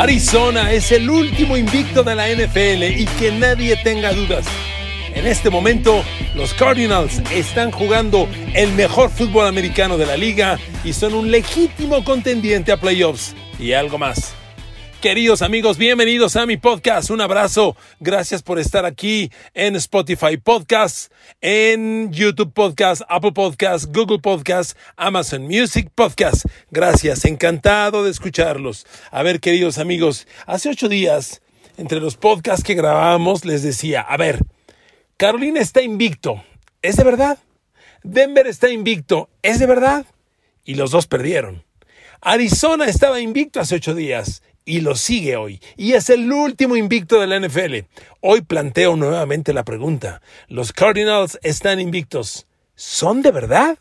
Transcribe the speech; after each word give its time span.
Arizona 0.00 0.72
es 0.72 0.92
el 0.92 1.10
último 1.10 1.58
invicto 1.58 2.02
de 2.02 2.14
la 2.14 2.26
NFL 2.26 2.84
y 2.84 3.04
que 3.18 3.32
nadie 3.32 3.76
tenga 3.84 4.14
dudas. 4.14 4.46
En 5.14 5.26
este 5.26 5.50
momento, 5.50 6.02
los 6.34 6.54
Cardinals 6.54 7.18
están 7.30 7.70
jugando 7.70 8.26
el 8.54 8.72
mejor 8.72 9.10
fútbol 9.10 9.46
americano 9.46 9.98
de 9.98 10.06
la 10.06 10.16
liga 10.16 10.58
y 10.84 10.94
son 10.94 11.12
un 11.12 11.30
legítimo 11.30 12.02
contendiente 12.02 12.72
a 12.72 12.78
playoffs 12.78 13.34
y 13.58 13.74
algo 13.74 13.98
más. 13.98 14.39
Queridos 15.00 15.40
amigos, 15.40 15.78
bienvenidos 15.78 16.36
a 16.36 16.44
mi 16.44 16.58
podcast. 16.58 17.08
Un 17.08 17.22
abrazo. 17.22 17.74
Gracias 18.00 18.42
por 18.42 18.58
estar 18.58 18.84
aquí 18.84 19.32
en 19.54 19.74
Spotify 19.76 20.36
Podcast, 20.36 21.10
en 21.40 22.12
YouTube 22.12 22.52
Podcast, 22.52 23.00
Apple 23.08 23.32
Podcast, 23.32 23.86
Google 23.96 24.18
Podcast, 24.18 24.76
Amazon 24.98 25.44
Music 25.44 25.90
Podcast. 25.94 26.44
Gracias. 26.70 27.24
Encantado 27.24 28.04
de 28.04 28.10
escucharlos. 28.10 28.86
A 29.10 29.22
ver, 29.22 29.40
queridos 29.40 29.78
amigos, 29.78 30.28
hace 30.44 30.68
ocho 30.68 30.90
días, 30.90 31.40
entre 31.78 31.98
los 31.98 32.18
podcasts 32.18 32.62
que 32.62 32.74
grabamos, 32.74 33.46
les 33.46 33.62
decía, 33.62 34.02
a 34.02 34.18
ver, 34.18 34.40
Carolina 35.16 35.60
está 35.60 35.80
invicto. 35.80 36.44
¿Es 36.82 36.96
de 36.96 37.04
verdad? 37.04 37.38
Denver 38.02 38.46
está 38.46 38.68
invicto. 38.68 39.30
¿Es 39.40 39.60
de 39.60 39.66
verdad? 39.66 40.04
Y 40.62 40.74
los 40.74 40.90
dos 40.90 41.06
perdieron. 41.06 41.64
Arizona 42.20 42.84
estaba 42.84 43.18
invicto 43.22 43.60
hace 43.60 43.76
ocho 43.76 43.94
días 43.94 44.42
y 44.64 44.80
lo 44.80 44.94
sigue 44.94 45.36
hoy. 45.36 45.60
Y 45.76 45.92
es 45.92 46.10
el 46.10 46.30
último 46.32 46.76
invicto 46.76 47.20
de 47.20 47.26
la 47.26 47.40
NFL. 47.40 47.86
Hoy 48.20 48.42
planteo 48.42 48.96
nuevamente 48.96 49.52
la 49.52 49.64
pregunta. 49.64 50.22
¿Los 50.48 50.72
Cardinals 50.72 51.38
están 51.42 51.80
invictos? 51.80 52.46
¿Son 52.74 53.22
de 53.22 53.30
verdad? 53.30 53.78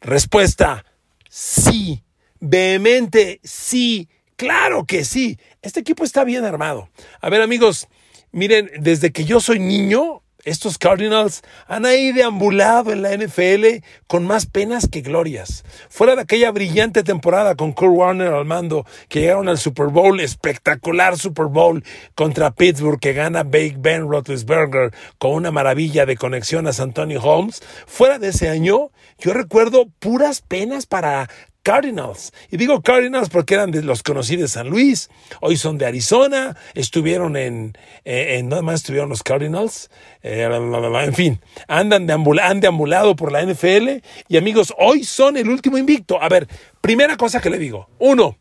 Respuesta, 0.00 0.84
sí. 1.28 2.02
Vehemente, 2.40 3.40
sí. 3.44 4.08
Claro 4.36 4.84
que 4.84 5.04
sí. 5.04 5.38
Este 5.62 5.80
equipo 5.80 6.04
está 6.04 6.24
bien 6.24 6.44
armado. 6.44 6.88
A 7.20 7.30
ver 7.30 7.42
amigos, 7.42 7.88
miren, 8.32 8.70
desde 8.80 9.12
que 9.12 9.24
yo 9.24 9.40
soy 9.40 9.60
niño, 9.60 10.22
estos 10.44 10.78
Cardinals 10.78 11.42
han 11.66 11.86
ahí 11.86 12.12
deambulado 12.12 12.92
en 12.92 13.02
la 13.02 13.16
NFL 13.16 13.84
con 14.06 14.26
más 14.26 14.46
penas 14.46 14.88
que 14.88 15.00
glorias. 15.00 15.64
Fuera 15.88 16.16
de 16.16 16.22
aquella 16.22 16.50
brillante 16.50 17.02
temporada 17.02 17.54
con 17.54 17.72
Kurt 17.72 17.92
Warner 17.92 18.32
al 18.32 18.44
mando, 18.44 18.84
que 19.08 19.20
llegaron 19.20 19.48
al 19.48 19.58
Super 19.58 19.86
Bowl, 19.86 20.20
espectacular 20.20 21.16
Super 21.16 21.46
Bowl 21.46 21.84
contra 22.14 22.50
Pittsburgh, 22.50 22.98
que 22.98 23.12
gana 23.12 23.44
Bake 23.44 23.76
Ben 23.78 24.08
Roethlisberger 24.08 24.92
con 25.18 25.32
una 25.32 25.50
maravilla 25.50 26.06
de 26.06 26.16
conexión 26.16 26.66
a 26.66 26.72
Antonio 26.78 27.22
Holmes. 27.22 27.62
Fuera 27.86 28.18
de 28.18 28.28
ese 28.28 28.48
año, 28.48 28.90
yo 29.18 29.32
recuerdo 29.32 29.86
puras 30.00 30.40
penas 30.40 30.86
para 30.86 31.28
Cardinals. 31.62 32.32
Y 32.50 32.56
digo 32.56 32.82
Cardinals 32.82 33.28
porque 33.28 33.54
eran 33.54 33.70
de 33.70 33.82
los 33.82 34.02
conocidos 34.02 34.42
de 34.42 34.48
San 34.48 34.68
Luis, 34.68 35.10
hoy 35.40 35.56
son 35.56 35.78
de 35.78 35.86
Arizona, 35.86 36.56
estuvieron 36.74 37.36
en, 37.36 37.76
eh, 38.04 38.40
nada 38.44 38.62
más 38.62 38.76
estuvieron 38.76 39.08
los 39.08 39.22
Cardinals, 39.22 39.90
eh, 40.22 40.48
en 40.52 41.14
fin, 41.14 41.40
andan 41.68 42.08
han 42.40 42.60
deambulado 42.60 43.16
por 43.16 43.32
la 43.32 43.42
NFL 43.42 44.02
y 44.28 44.36
amigos, 44.36 44.74
hoy 44.78 45.04
son 45.04 45.36
el 45.36 45.48
último 45.48 45.78
invicto. 45.78 46.20
A 46.20 46.28
ver, 46.28 46.48
primera 46.80 47.16
cosa 47.16 47.40
que 47.40 47.50
le 47.50 47.58
digo, 47.58 47.88
uno, 47.98 48.36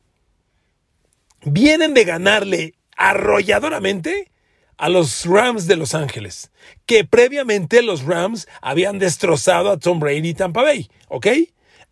vienen 1.44 1.94
de 1.94 2.03
ganarle 2.03 2.73
arrolladoramente 2.97 4.31
a 4.78 4.89
los 4.89 5.25
Rams 5.25 5.67
de 5.67 5.75
Los 5.75 5.94
Ángeles, 5.94 6.52
que 6.88 7.06
previamente 7.06 7.83
los 7.83 8.03
Rams 8.03 8.47
habían 8.61 8.97
destrozado 8.97 9.69
a 9.69 9.78
Tom 9.78 10.00
Brady 10.00 10.30
y 10.30 10.33
Tampa 10.33 10.63
Bay, 10.63 10.89
¿ok? 11.08 11.28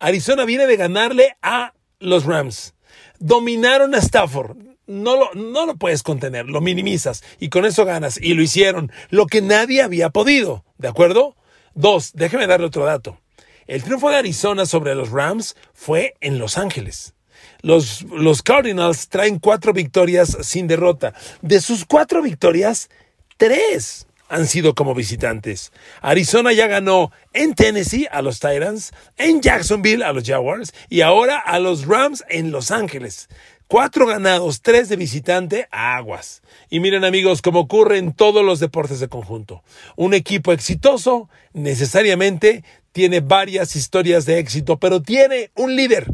Arizona 0.00 0.46
viene 0.46 0.66
de 0.66 0.76
ganarle 0.76 1.36
a 1.42 1.74
los 1.98 2.24
Rams. 2.24 2.74
Dominaron 3.18 3.94
a 3.94 3.98
Stafford. 3.98 4.56
No 4.86 5.16
lo, 5.16 5.30
no 5.34 5.66
lo 5.66 5.76
puedes 5.76 6.02
contener, 6.02 6.46
lo 6.46 6.60
minimizas 6.60 7.22
y 7.38 7.48
con 7.48 7.64
eso 7.64 7.84
ganas. 7.84 8.18
Y 8.20 8.34
lo 8.34 8.42
hicieron, 8.42 8.90
lo 9.10 9.26
que 9.26 9.40
nadie 9.40 9.82
había 9.82 10.10
podido. 10.10 10.64
¿De 10.78 10.88
acuerdo? 10.88 11.36
Dos, 11.74 12.12
déjeme 12.14 12.48
darle 12.48 12.66
otro 12.66 12.84
dato. 12.84 13.20
El 13.68 13.84
triunfo 13.84 14.10
de 14.10 14.16
Arizona 14.16 14.66
sobre 14.66 14.96
los 14.96 15.10
Rams 15.10 15.54
fue 15.72 16.14
en 16.20 16.40
Los 16.40 16.58
Ángeles. 16.58 17.14
Los, 17.62 18.02
los 18.02 18.42
Cardinals 18.42 19.08
traen 19.08 19.38
cuatro 19.38 19.72
victorias 19.72 20.36
sin 20.40 20.66
derrota. 20.66 21.14
De 21.40 21.60
sus 21.60 21.84
cuatro 21.84 22.20
victorias, 22.20 22.90
tres 23.36 24.08
han 24.30 24.46
sido 24.46 24.74
como 24.74 24.94
visitantes. 24.94 25.72
Arizona 26.00 26.52
ya 26.52 26.68
ganó 26.68 27.12
en 27.34 27.54
Tennessee 27.54 28.06
a 28.10 28.22
los 28.22 28.40
Titans, 28.40 28.92
en 29.18 29.42
Jacksonville 29.42 30.04
a 30.04 30.12
los 30.12 30.24
Jaguars 30.24 30.72
y 30.88 31.02
ahora 31.02 31.38
a 31.38 31.58
los 31.58 31.86
Rams 31.86 32.24
en 32.28 32.52
Los 32.52 32.70
Ángeles. 32.70 33.28
Cuatro 33.66 34.06
ganados, 34.06 34.62
tres 34.62 34.88
de 34.88 34.96
visitante, 34.96 35.68
aguas. 35.70 36.42
Y 36.70 36.80
miren 36.80 37.04
amigos, 37.04 37.42
como 37.42 37.60
ocurre 37.60 37.98
en 37.98 38.12
todos 38.12 38.44
los 38.44 38.58
deportes 38.58 38.98
de 39.00 39.08
conjunto, 39.08 39.62
un 39.96 40.14
equipo 40.14 40.52
exitoso 40.52 41.28
necesariamente 41.52 42.64
tiene 42.92 43.20
varias 43.20 43.76
historias 43.76 44.26
de 44.26 44.38
éxito, 44.38 44.78
pero 44.78 45.02
tiene 45.02 45.50
un 45.54 45.76
líder. 45.76 46.08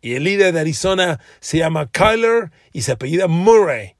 Y 0.00 0.14
el 0.14 0.24
líder 0.24 0.52
de 0.52 0.60
Arizona 0.60 1.20
se 1.40 1.58
llama 1.58 1.88
Kyler 1.90 2.50
y 2.72 2.82
se 2.82 2.92
apellida 2.92 3.26
Murray. 3.26 3.93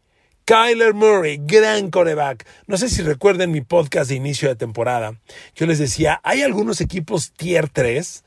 Kyler 0.44 0.92
Murray, 0.92 1.40
gran 1.40 1.90
coreback. 1.90 2.46
No 2.66 2.76
sé 2.76 2.90
si 2.90 3.00
recuerden 3.02 3.50
mi 3.50 3.62
podcast 3.62 4.10
de 4.10 4.16
inicio 4.16 4.48
de 4.48 4.56
temporada. 4.56 5.18
Yo 5.54 5.66
les 5.66 5.78
decía, 5.78 6.20
hay 6.22 6.42
algunos 6.42 6.82
equipos 6.82 7.32
tier 7.32 7.70
3 7.70 8.24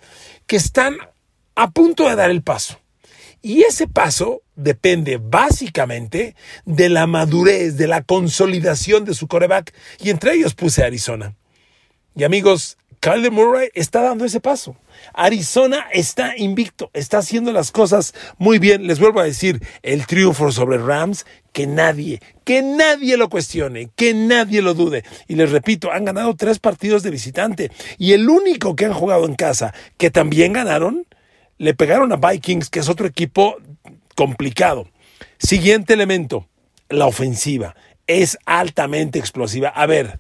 que 0.47 0.55
están 0.55 0.97
a 1.55 1.69
punto 1.69 2.09
de 2.09 2.15
dar 2.15 2.31
el 2.31 2.41
paso. 2.41 2.79
Y 3.43 3.61
ese 3.61 3.87
paso 3.87 4.41
depende 4.55 5.19
básicamente 5.21 6.35
de 6.65 6.89
la 6.89 7.05
madurez, 7.05 7.77
de 7.77 7.87
la 7.87 8.01
consolidación 8.01 9.05
de 9.05 9.13
su 9.13 9.27
coreback. 9.27 9.73
Y 9.99 10.09
entre 10.09 10.33
ellos 10.33 10.55
puse 10.55 10.83
Arizona. 10.83 11.35
Y 12.15 12.23
amigos, 12.23 12.77
Kyler 12.99 13.31
Murray 13.31 13.69
está 13.73 14.01
dando 14.01 14.25
ese 14.25 14.39
paso. 14.39 14.75
Arizona 15.13 15.85
está 15.93 16.35
invicto, 16.35 16.89
está 16.93 17.19
haciendo 17.19 17.51
las 17.51 17.71
cosas 17.71 18.13
muy 18.37 18.59
bien. 18.59 18.87
Les 18.87 18.99
vuelvo 18.99 19.19
a 19.19 19.23
decir, 19.23 19.61
el 19.83 20.07
triunfo 20.07 20.51
sobre 20.51 20.77
Rams, 20.77 21.25
que 21.53 21.67
nadie, 21.67 22.21
que 22.43 22.61
nadie 22.61 23.17
lo 23.17 23.29
cuestione, 23.29 23.89
que 23.95 24.13
nadie 24.13 24.61
lo 24.61 24.73
dude. 24.73 25.03
Y 25.27 25.35
les 25.35 25.51
repito, 25.51 25.91
han 25.91 26.05
ganado 26.05 26.35
tres 26.35 26.59
partidos 26.59 27.03
de 27.03 27.11
visitante. 27.11 27.71
Y 27.97 28.13
el 28.13 28.29
único 28.29 28.75
que 28.75 28.85
han 28.85 28.93
jugado 28.93 29.25
en 29.25 29.35
casa, 29.35 29.73
que 29.97 30.09
también 30.09 30.53
ganaron, 30.53 31.05
le 31.57 31.73
pegaron 31.73 32.11
a 32.11 32.15
Vikings, 32.17 32.69
que 32.69 32.79
es 32.79 32.89
otro 32.89 33.07
equipo 33.07 33.57
complicado. 34.15 34.87
Siguiente 35.37 35.93
elemento, 35.93 36.47
la 36.89 37.05
ofensiva. 37.05 37.75
Es 38.07 38.37
altamente 38.45 39.19
explosiva. 39.19 39.69
A 39.69 39.85
ver, 39.85 40.19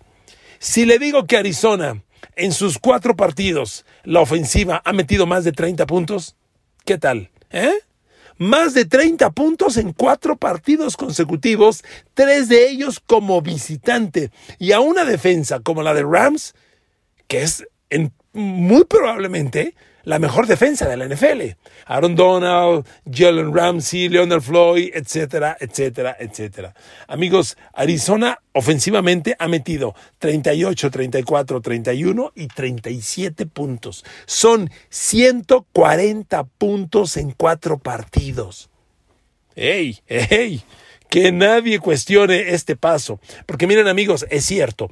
si 0.59 0.85
le 0.85 0.99
digo 0.99 1.25
que 1.25 1.37
Arizona 1.37 2.03
en 2.35 2.51
sus 2.51 2.77
cuatro 2.79 3.15
partidos 3.15 3.85
la 4.03 4.21
ofensiva 4.21 4.81
ha 4.85 4.93
metido 4.93 5.25
más 5.25 5.43
de 5.43 5.51
30 5.51 5.85
puntos. 5.85 6.35
¿Qué 6.85 6.97
tal? 6.97 7.29
¿Eh? 7.49 7.73
Más 8.37 8.73
de 8.73 8.85
30 8.85 9.31
puntos 9.31 9.77
en 9.77 9.93
cuatro 9.93 10.37
partidos 10.37 10.95
consecutivos, 10.95 11.83
tres 12.13 12.49
de 12.49 12.69
ellos 12.69 12.99
como 12.99 13.41
visitante. 13.41 14.31
Y 14.59 14.71
a 14.73 14.79
una 14.79 15.05
defensa 15.05 15.59
como 15.59 15.81
la 15.81 15.93
de 15.93 16.03
Rams, 16.03 16.53
que 17.27 17.41
es 17.41 17.67
en, 17.89 18.13
muy 18.33 18.85
probablemente 18.85 19.75
la 20.07 20.19
mejor 20.19 20.47
defensa 20.47 20.87
de 20.87 20.95
la 20.95 21.05
NFL. 21.05 21.57
Aaron 21.85 22.15
Donald, 22.15 22.85
Jalen 23.11 23.53
Ramsey, 23.53 24.07
Leonard 24.07 24.41
Floyd, 24.41 24.89
etcétera, 24.93 25.57
etcétera, 25.59 26.15
etcétera. 26.17 26.73
Amigos, 27.09 27.57
Arizona 27.73 28.39
ofensivamente 28.53 29.35
ha 29.37 29.49
metido 29.49 29.95
38, 30.19 30.91
34, 30.91 31.59
31 31.59 32.31
y 32.35 32.47
37 32.47 33.47
puntos. 33.47 34.05
Son 34.25 34.71
140 34.87 36.45
puntos 36.57 37.17
en 37.17 37.31
cuatro 37.31 37.77
partidos. 37.77 38.69
¡Ey! 39.57 39.99
¡Ey! 40.07 40.61
Que 41.09 41.33
nadie 41.33 41.79
cuestione 41.79 42.53
este 42.53 42.77
paso. 42.77 43.19
Porque 43.45 43.67
miren 43.67 43.89
amigos, 43.89 44.25
es 44.29 44.45
cierto 44.45 44.89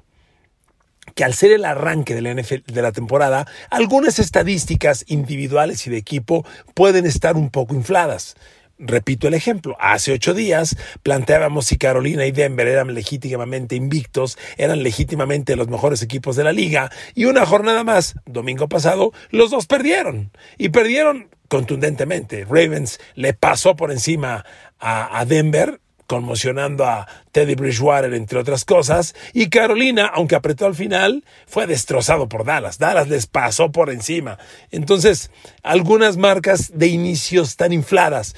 que 1.15 1.23
al 1.23 1.33
ser 1.33 1.51
el 1.51 1.65
arranque 1.65 2.13
de 2.13 2.21
la, 2.21 2.33
de 2.33 2.81
la 2.81 2.91
temporada, 2.91 3.47
algunas 3.71 4.19
estadísticas 4.19 5.06
individuales 5.07 5.88
y 5.88 5.89
de 5.89 5.97
equipo 5.97 6.45
pueden 6.73 7.06
estar 7.06 7.35
un 7.35 7.50
poco 7.50 7.73
infladas. 7.73 8.35
Repito 8.77 9.29
el 9.29 9.33
ejemplo, 9.33 9.77
hace 9.79 10.12
ocho 10.12 10.33
días 10.33 10.75
planteábamos 11.01 11.67
si 11.67 11.77
Carolina 11.77 12.25
y 12.25 12.33
Denver 12.33 12.67
eran 12.67 12.94
legítimamente 12.94 13.77
invictos, 13.77 14.38
eran 14.57 14.83
legítimamente 14.83 15.56
los 15.56 15.69
mejores 15.69 16.01
equipos 16.01 16.35
de 16.35 16.44
la 16.44 16.51
liga, 16.51 16.91
y 17.13 17.23
una 17.23 17.45
jornada 17.45 17.85
más, 17.85 18.15
domingo 18.25 18.67
pasado, 18.67 19.13
los 19.29 19.50
dos 19.50 19.65
perdieron. 19.65 20.31
Y 20.57 20.69
perdieron 20.69 21.29
contundentemente. 21.47 22.44
Ravens 22.44 23.00
le 23.13 23.33
pasó 23.33 23.77
por 23.77 23.94
encima 23.94 24.45
a, 24.77 25.19
a 25.19 25.23
Denver 25.23 25.79
conmocionando 26.07 26.86
a 26.86 27.07
Teddy 27.31 27.56
Bridgewater, 27.56 28.13
entre 28.13 28.40
otras 28.40 28.66
cosas, 28.66 29.16
y 29.34 29.50
Carolina, 29.50 30.06
aunque 30.13 30.36
apretó 30.36 30.66
al 30.66 30.75
final, 30.75 31.24
fue 31.48 31.68
destrozado 31.68 32.30
por 32.30 32.46
Dallas. 32.46 32.78
Dallas 32.78 33.07
les 33.07 33.28
pasó 33.28 33.72
por 33.72 33.90
encima. 33.90 34.38
Entonces, 34.72 35.31
algunas 35.63 36.18
marcas 36.18 36.78
de 36.78 36.88
inicio 36.88 37.42
están 37.42 37.74
infladas. 37.74 38.36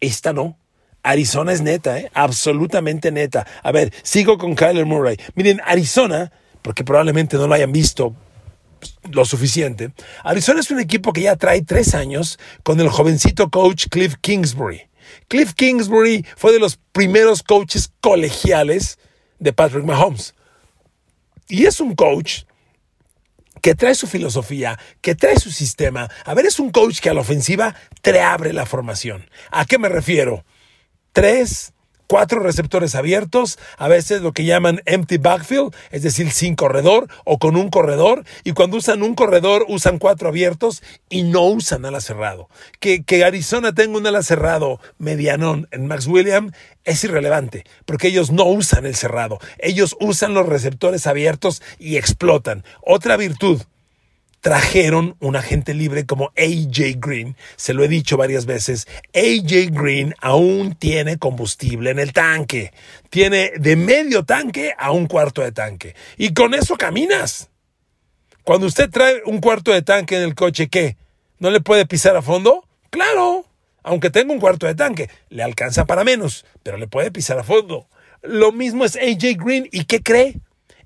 Esta 0.00 0.32
no. 0.32 0.56
Arizona 1.02 1.52
es 1.52 1.62
neta, 1.62 1.98
¿eh? 1.98 2.10
absolutamente 2.12 3.10
neta. 3.10 3.46
A 3.62 3.72
ver, 3.72 3.92
sigo 4.02 4.36
con 4.36 4.54
Kyler 4.54 4.84
Murray. 4.84 5.16
Miren, 5.34 5.60
Arizona, 5.64 6.30
porque 6.60 6.84
probablemente 6.84 7.36
no 7.36 7.46
lo 7.46 7.54
hayan 7.54 7.72
visto 7.72 8.14
lo 9.10 9.24
suficiente, 9.24 9.92
Arizona 10.24 10.60
es 10.60 10.70
un 10.70 10.80
equipo 10.80 11.12
que 11.12 11.22
ya 11.22 11.36
trae 11.36 11.62
tres 11.62 11.94
años 11.94 12.38
con 12.62 12.80
el 12.80 12.88
jovencito 12.88 13.50
coach 13.50 13.86
Cliff 13.90 14.14
Kingsbury. 14.20 14.89
Cliff 15.30 15.54
Kingsbury 15.54 16.26
fue 16.36 16.52
de 16.52 16.58
los 16.58 16.76
primeros 16.90 17.44
coaches 17.44 17.92
colegiales 18.00 18.98
de 19.38 19.52
Patrick 19.52 19.84
Mahomes. 19.84 20.34
Y 21.46 21.66
es 21.66 21.80
un 21.80 21.94
coach 21.94 22.42
que 23.62 23.76
trae 23.76 23.94
su 23.94 24.08
filosofía, 24.08 24.76
que 25.00 25.14
trae 25.14 25.38
su 25.38 25.52
sistema. 25.52 26.10
A 26.24 26.34
ver, 26.34 26.46
es 26.46 26.58
un 26.58 26.70
coach 26.70 26.98
que 26.98 27.10
a 27.10 27.14
la 27.14 27.20
ofensiva 27.20 27.76
te 28.02 28.20
abre 28.20 28.52
la 28.52 28.66
formación. 28.66 29.30
¿A 29.52 29.66
qué 29.66 29.78
me 29.78 29.88
refiero? 29.88 30.44
Tres, 31.12 31.74
cuatro 32.10 32.40
receptores 32.40 32.96
abiertos, 32.96 33.56
a 33.78 33.86
veces 33.86 34.20
lo 34.20 34.32
que 34.32 34.44
llaman 34.44 34.82
empty 34.84 35.18
backfield, 35.18 35.72
es 35.92 36.02
decir, 36.02 36.32
sin 36.32 36.56
corredor 36.56 37.06
o 37.24 37.38
con 37.38 37.54
un 37.54 37.70
corredor, 37.70 38.24
y 38.42 38.50
cuando 38.50 38.78
usan 38.78 39.04
un 39.04 39.14
corredor 39.14 39.64
usan 39.68 40.00
cuatro 40.00 40.28
abiertos 40.28 40.82
y 41.08 41.22
no 41.22 41.42
usan 41.42 41.84
ala 41.84 42.00
cerrado. 42.00 42.48
Que, 42.80 43.04
que 43.04 43.24
Arizona 43.24 43.72
tenga 43.72 43.96
un 43.96 44.08
ala 44.08 44.24
cerrado 44.24 44.80
medianón 44.98 45.68
en 45.70 45.86
Max 45.86 46.08
Williams 46.08 46.52
es 46.82 47.04
irrelevante, 47.04 47.62
porque 47.84 48.08
ellos 48.08 48.32
no 48.32 48.44
usan 48.44 48.86
el 48.86 48.96
cerrado, 48.96 49.38
ellos 49.60 49.96
usan 50.00 50.34
los 50.34 50.46
receptores 50.46 51.06
abiertos 51.06 51.62
y 51.78 51.96
explotan. 51.96 52.64
Otra 52.82 53.16
virtud 53.16 53.62
trajeron 54.40 55.16
un 55.20 55.36
agente 55.36 55.74
libre 55.74 56.06
como 56.06 56.32
AJ 56.36 56.96
Green. 56.98 57.36
Se 57.56 57.74
lo 57.74 57.84
he 57.84 57.88
dicho 57.88 58.16
varias 58.16 58.46
veces. 58.46 58.86
AJ 59.14 59.70
Green 59.70 60.14
aún 60.20 60.74
tiene 60.74 61.18
combustible 61.18 61.90
en 61.90 61.98
el 61.98 62.12
tanque. 62.12 62.72
Tiene 63.10 63.52
de 63.56 63.76
medio 63.76 64.24
tanque 64.24 64.74
a 64.78 64.92
un 64.92 65.06
cuarto 65.06 65.42
de 65.42 65.52
tanque. 65.52 65.94
Y 66.16 66.32
con 66.32 66.54
eso 66.54 66.76
caminas. 66.76 67.50
Cuando 68.44 68.66
usted 68.66 68.90
trae 68.90 69.22
un 69.26 69.40
cuarto 69.40 69.72
de 69.72 69.82
tanque 69.82 70.16
en 70.16 70.22
el 70.22 70.34
coche, 70.34 70.68
¿qué? 70.68 70.96
¿No 71.38 71.50
le 71.50 71.60
puede 71.60 71.86
pisar 71.86 72.16
a 72.16 72.22
fondo? 72.22 72.64
Claro. 72.90 73.44
Aunque 73.82 74.10
tenga 74.10 74.32
un 74.32 74.40
cuarto 74.40 74.66
de 74.66 74.74
tanque, 74.74 75.08
le 75.28 75.42
alcanza 75.42 75.86
para 75.86 76.04
menos, 76.04 76.44
pero 76.62 76.76
le 76.76 76.86
puede 76.86 77.10
pisar 77.10 77.38
a 77.38 77.44
fondo. 77.44 77.88
Lo 78.22 78.52
mismo 78.52 78.84
es 78.84 78.96
AJ 78.96 79.36
Green. 79.42 79.68
¿Y 79.72 79.84
qué 79.84 80.02
cree? 80.02 80.40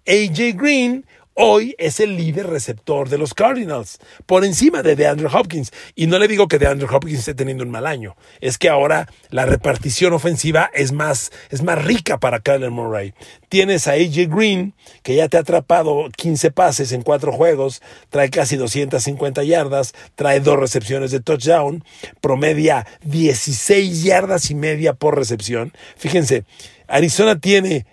AJ 0.07 0.57
Green 0.57 1.07
hoy 1.35 1.75
es 1.79 2.01
el 2.01 2.17
líder 2.17 2.47
receptor 2.47 3.09
de 3.09 3.19
los 3.19 3.35
Cardinals, 3.35 3.99
por 4.27 4.45
encima 4.45 4.83
de 4.83 4.97
DeAndre 4.97 5.29
Hopkins. 5.33 5.73
Y 5.95 6.07
no 6.07 6.19
le 6.19 6.29
digo 6.29 6.49
que 6.49 6.59
DeAndre 6.59 6.89
Hopkins 6.91 7.21
esté 7.21 7.35
teniendo 7.35 7.65
un 7.65 7.71
mal 7.71 7.87
año, 7.87 8.17
es 8.41 8.59
que 8.59 8.69
ahora 8.69 9.09
la 9.31 9.45
repartición 9.45 10.13
ofensiva 10.13 10.71
es 10.73 10.93
más, 10.93 11.33
es 11.51 11.63
más 11.63 11.85
rica 11.85 12.19
para 12.19 12.41
Kyler 12.41 12.71
Murray. 12.71 13.15
Tienes 13.49 13.87
a 13.87 13.93
AJ 13.93 14.29
Green, 14.29 14.75
que 15.03 15.17
ya 15.17 15.29
te 15.29 15.37
ha 15.37 15.41
atrapado 15.41 16.09
15 16.17 16.51
pases 16.51 16.93
en 16.93 17.03
cuatro 17.03 17.33
juegos, 17.33 17.83
trae 18.11 18.31
casi 18.31 18.57
250 18.57 19.43
yardas, 19.45 19.93
trae 20.15 20.41
dos 20.41 20.59
recepciones 20.59 21.11
de 21.11 21.21
touchdown, 21.21 21.85
promedia 22.21 22.87
16 23.05 24.03
yardas 24.03 24.51
y 24.51 24.55
media 24.55 24.95
por 24.95 25.17
recepción. 25.17 25.73
Fíjense, 25.97 26.45
Arizona 26.87 27.39
tiene 27.39 27.87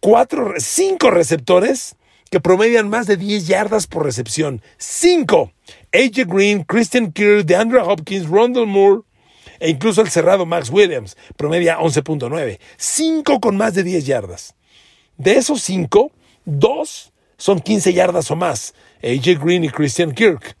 cuatro, 0.00 0.54
cinco 0.58 1.10
receptores 1.10 1.96
que 2.28 2.40
promedian 2.40 2.88
más 2.88 3.06
de 3.06 3.16
10 3.16 3.46
yardas 3.46 3.86
por 3.86 4.04
recepción. 4.04 4.62
5. 4.78 5.52
AJ 5.92 6.26
Green, 6.26 6.64
Christian 6.64 7.12
Kirk, 7.12 7.46
DeAndre 7.46 7.80
Hopkins, 7.80 8.28
Rondell 8.28 8.66
Moore 8.66 9.02
e 9.60 9.70
incluso 9.70 10.02
el 10.02 10.10
cerrado 10.10 10.46
Max 10.46 10.70
Williams 10.70 11.16
promedia 11.36 11.78
11.9. 11.78 12.58
5 12.76 13.40
con 13.40 13.56
más 13.56 13.74
de 13.74 13.82
10 13.82 14.06
yardas. 14.06 14.54
De 15.16 15.32
esos 15.32 15.62
5, 15.62 16.12
2 16.44 17.12
son 17.36 17.60
15 17.60 17.92
yardas 17.92 18.30
o 18.30 18.36
más. 18.36 18.74
AJ 19.02 19.42
Green 19.42 19.64
y 19.64 19.70
Christian 19.70 20.12
Kirk. 20.12 20.56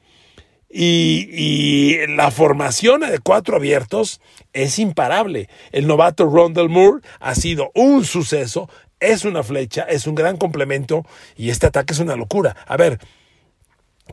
Y, 0.70 1.28
y, 1.32 2.06
la 2.08 2.30
formación 2.30 3.00
de 3.00 3.18
cuatro 3.20 3.56
abiertos 3.56 4.20
es 4.52 4.78
imparable. 4.78 5.48
El 5.72 5.86
novato 5.86 6.26
Rondell 6.26 6.68
Moore 6.68 7.00
ha 7.20 7.34
sido 7.34 7.70
un 7.74 8.04
suceso 8.04 8.68
es 9.00 9.24
una 9.24 9.42
flecha, 9.42 9.82
es 9.82 10.06
un 10.06 10.14
gran 10.14 10.36
complemento 10.36 11.04
y 11.36 11.50
este 11.50 11.66
ataque 11.66 11.92
es 11.92 12.00
una 12.00 12.16
locura. 12.16 12.56
A 12.66 12.76
ver, 12.76 12.98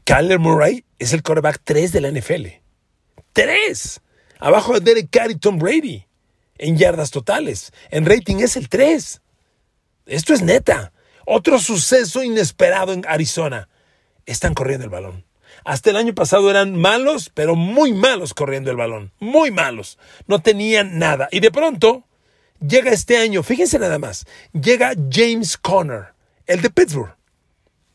Kyler 0.04 0.40
Murray 0.40 0.86
es 1.00 1.14
el 1.14 1.24
quarterback 1.24 1.62
3 1.64 1.92
de 1.92 2.02
la 2.02 2.12
NFL. 2.12 2.48
¡Tres! 3.34 4.02
Abajo 4.40 4.74
de 4.74 4.82
Derek 4.82 5.10
Carr 5.10 5.32
y 5.32 5.36
Tom 5.36 5.58
Brady. 5.58 6.06
En 6.58 6.78
yardas 6.78 7.12
totales. 7.12 7.74
En 7.90 8.06
rating 8.06 8.38
es 8.38 8.56
el 8.56 8.70
3. 8.70 9.22
Esto 10.06 10.34
es 10.34 10.42
neta. 10.42 10.94
Otro 11.26 11.60
suceso 11.60 12.24
inesperado 12.24 12.94
en 12.94 13.04
Arizona. 13.08 13.68
Están 14.26 14.54
corriendo 14.54 14.86
el 14.86 14.92
balón. 14.92 15.26
Hasta 15.64 15.90
el 15.90 15.98
año 15.98 16.14
pasado 16.14 16.50
eran 16.50 16.76
malos, 16.76 17.32
pero 17.34 17.56
muy 17.56 17.94
malos 17.94 18.34
corriendo 18.34 18.72
el 18.72 18.78
balón. 18.78 19.12
Muy 19.20 19.52
malos. 19.52 19.98
No 20.28 20.40
tenían 20.40 21.00
nada. 21.00 21.28
Y 21.32 21.40
de 21.40 21.52
pronto 21.52 22.05
Llega 22.60 22.92
este 22.92 23.18
año, 23.18 23.44
fíjense 23.44 23.80
nada 23.80 24.00
más, 24.00 24.26
llega 24.54 24.94
James 25.12 25.58
Conner, 25.58 26.14
el 26.48 26.62
de 26.62 26.70
Pittsburgh. 26.70 27.16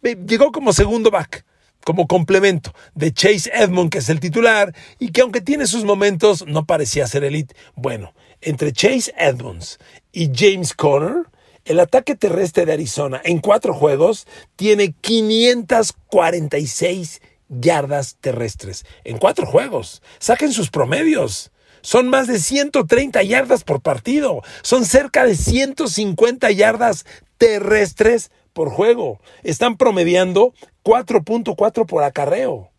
Llegó 0.02 0.52
como 0.52 0.72
segundo 0.72 1.10
back, 1.10 1.44
como 1.84 2.06
complemento 2.06 2.72
de 2.94 3.12
Chase 3.12 3.50
Edmond, 3.54 3.90
que 3.90 3.98
es 3.98 4.08
el 4.08 4.20
titular, 4.20 4.74
y 4.98 5.12
que 5.12 5.20
aunque 5.22 5.40
tiene 5.40 5.66
sus 5.66 5.84
momentos, 5.84 6.46
no 6.46 6.66
parecía 6.66 7.06
ser 7.06 7.24
elite. 7.24 7.54
Bueno, 7.74 8.12
entre 8.40 8.72
Chase 8.72 9.14
Edmonds 9.16 9.78
y 10.12 10.30
James 10.34 10.74
Conner, 10.74 11.26
el 11.64 11.80
ataque 11.80 12.14
terrestre 12.16 12.66
de 12.66 12.72
Arizona 12.72 13.20
en 13.24 13.38
cuatro 13.38 13.72
juegos 13.74 14.26
tiene 14.56 14.94
546 15.00 17.22
yardas 17.48 18.16
terrestres. 18.20 18.84
En 19.04 19.18
cuatro 19.18 19.46
juegos. 19.46 20.02
Saquen 20.18 20.52
sus 20.52 20.70
promedios. 20.70 21.52
Son 21.82 22.08
más 22.08 22.26
de 22.26 22.38
130 22.38 23.22
yardas 23.22 23.64
por 23.64 23.80
partido. 23.80 24.42
Son 24.62 24.84
cerca 24.84 25.24
de 25.24 25.34
150 25.34 26.50
yardas 26.50 27.06
terrestres 27.38 28.30
por 28.52 28.70
juego. 28.70 29.20
Están 29.42 29.76
promediando 29.76 30.54
4.4 30.84 31.86
por 31.86 32.02
acarreo. 32.02 32.70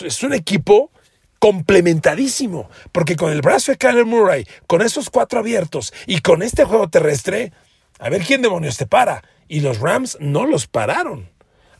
Es 0.00 0.22
un 0.22 0.32
equipo 0.32 0.90
complementadísimo, 1.38 2.70
porque 2.92 3.16
con 3.16 3.32
el 3.32 3.42
brazo 3.42 3.72
de 3.72 3.78
Kyler 3.78 4.06
Murray, 4.06 4.46
con 4.68 4.80
esos 4.80 5.10
cuatro 5.10 5.40
abiertos 5.40 5.92
y 6.06 6.20
con 6.20 6.40
este 6.42 6.64
juego 6.64 6.88
terrestre, 6.88 7.52
a 7.98 8.08
ver 8.08 8.22
quién 8.22 8.42
demonios 8.42 8.76
te 8.76 8.86
para. 8.86 9.24
Y 9.48 9.60
los 9.60 9.80
Rams 9.80 10.16
no 10.20 10.46
los 10.46 10.66
pararon. 10.68 11.30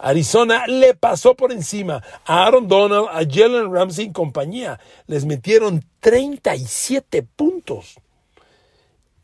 Arizona 0.02 0.66
le 0.66 0.94
pasó 0.94 1.34
por 1.34 1.52
encima 1.52 2.02
a 2.24 2.44
Aaron 2.44 2.66
Donald, 2.66 3.06
a 3.10 3.20
Jalen 3.20 3.72
Ramsey 3.72 4.06
y 4.06 4.12
compañía. 4.12 4.80
Les 5.06 5.24
metieron 5.24 5.84
37 6.00 7.22
puntos. 7.22 7.94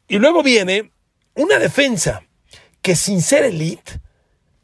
Y 0.07 0.19
luego 0.19 0.43
viene 0.43 0.93
una 1.35 1.59
defensa 1.59 2.23
que 2.81 2.95
sin 2.95 3.21
ser 3.21 3.45
elite, 3.45 4.01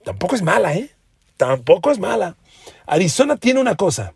tampoco 0.05 0.37
es 0.37 0.43
mala, 0.43 0.75
¿eh? 0.75 0.91
Tampoco 1.37 1.91
es 1.91 1.99
mala. 1.99 2.37
Arizona 2.87 3.37
tiene 3.37 3.61
una 3.61 3.77
cosa, 3.77 4.15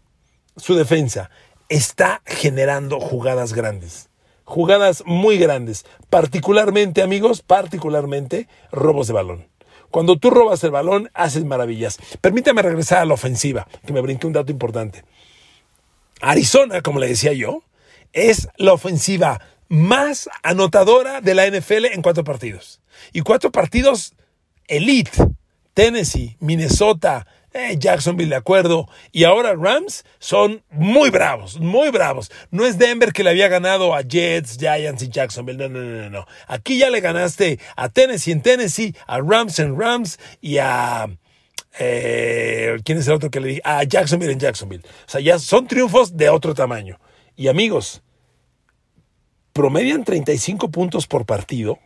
su 0.57 0.75
defensa 0.77 1.31
está 1.69 2.23
generando 2.25 3.01
jugadas 3.01 3.53
grandes. 3.53 4.09
Jugadas 4.45 5.03
muy 5.05 5.37
grandes. 5.37 5.85
Particularmente, 6.09 7.03
amigos, 7.03 7.43
particularmente 7.43 8.49
robos 8.71 9.09
de 9.09 9.13
balón. 9.13 9.49
Cuando 9.91 10.19
tú 10.19 10.31
robas 10.31 10.63
el 10.65 10.71
balón, 10.71 11.11
haces 11.15 11.45
maravillas. 11.45 11.99
Permítame 12.21 12.63
regresar 12.63 12.99
a 12.99 13.05
la 13.05 13.15
ofensiva, 13.15 13.67
que 13.87 13.93
me 13.93 14.01
brinqué 14.01 14.27
un 14.27 14.33
dato 14.33 14.53
importante. 14.53 15.05
Arizona, 16.21 16.83
como 16.83 16.99
le 16.99 17.09
decía 17.09 17.33
yo, 17.33 17.63
es 18.13 18.49
la 18.57 18.73
ofensiva 18.73 19.41
más 19.69 20.29
anotadora 20.43 21.21
de 21.21 21.35
la 21.35 21.47
NFL 21.47 21.87
en 21.87 22.03
cuatro 22.03 22.25
partidos. 22.25 22.81
Y 23.13 23.21
cuatro 23.21 23.51
partidos 23.51 24.15
elite. 24.67 25.11
Tennessee, 25.75 26.37
Minnesota, 26.41 27.27
eh, 27.53 27.77
Jacksonville 27.79 28.31
de 28.31 28.37
acuerdo. 28.37 28.89
Y 29.13 29.25
ahora 29.25 29.55
Rams 29.55 30.05
son 30.19 30.63
muy 30.71 31.11
bravos, 31.11 31.59
muy 31.59 31.91
bravos. 31.91 32.31
No 32.51 32.67
es 32.67 32.79
Denver 32.79 33.13
que 33.13 33.25
le 33.25 33.31
había 33.31 33.49
ganado 33.49 33.95
a 33.95 34.03
Jets, 34.03 34.59
Giants 34.59 35.03
y 35.03 35.09
Jacksonville. 35.09 35.59
No, 35.59 35.69
no, 35.69 35.81
no, 35.81 36.11
no. 36.11 36.27
Aquí 36.47 36.79
ya 36.79 36.91
le 36.91 37.01
ganaste 37.01 37.59
a 37.77 37.89
Tennessee 37.89 38.33
en 38.33 38.43
Tennessee, 38.43 38.95
a 39.07 39.21
Rams 39.21 39.59
en 39.59 39.79
Rams 39.79 40.19
y 40.41 40.59
a... 40.59 41.09
Eh, 41.81 42.77
¿Quién 42.85 42.99
es 42.99 43.07
el 43.07 43.15
otro 43.15 43.31
que 43.31 43.41
le 43.41 43.49
dije? 43.49 43.63
A 43.65 43.85
Jacksonville 43.85 44.33
en 44.33 44.41
Jacksonville. 44.41 44.83
O 44.85 45.11
sea, 45.11 45.21
ya 45.21 45.39
son 45.39 45.67
triunfos 45.67 46.17
de 46.17 46.29
otro 46.29 46.55
tamaño. 46.55 46.99
Y 47.37 47.47
amigos, 47.47 48.03
promedian 49.53 50.05
35 50.05 50.71
puntos 50.71 51.07
por 51.07 51.25
partido 51.25 51.79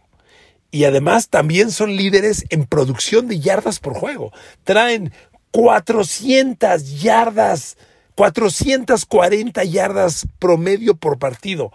y 0.71 0.85
además 0.85 1.28
también 1.28 1.71
son 1.71 1.95
líderes 1.95 2.47
en 2.49 2.64
producción 2.64 3.28
de 3.28 3.38
yardas 3.38 3.78
por 3.78 3.92
juego. 3.92 4.33
Traen 4.64 5.12
400 5.53 7.01
yardas, 7.01 7.77
440 8.17 9.65
yardas 9.65 10.27
promedio 10.39 10.97
por 10.97 11.19
partido. 11.19 11.71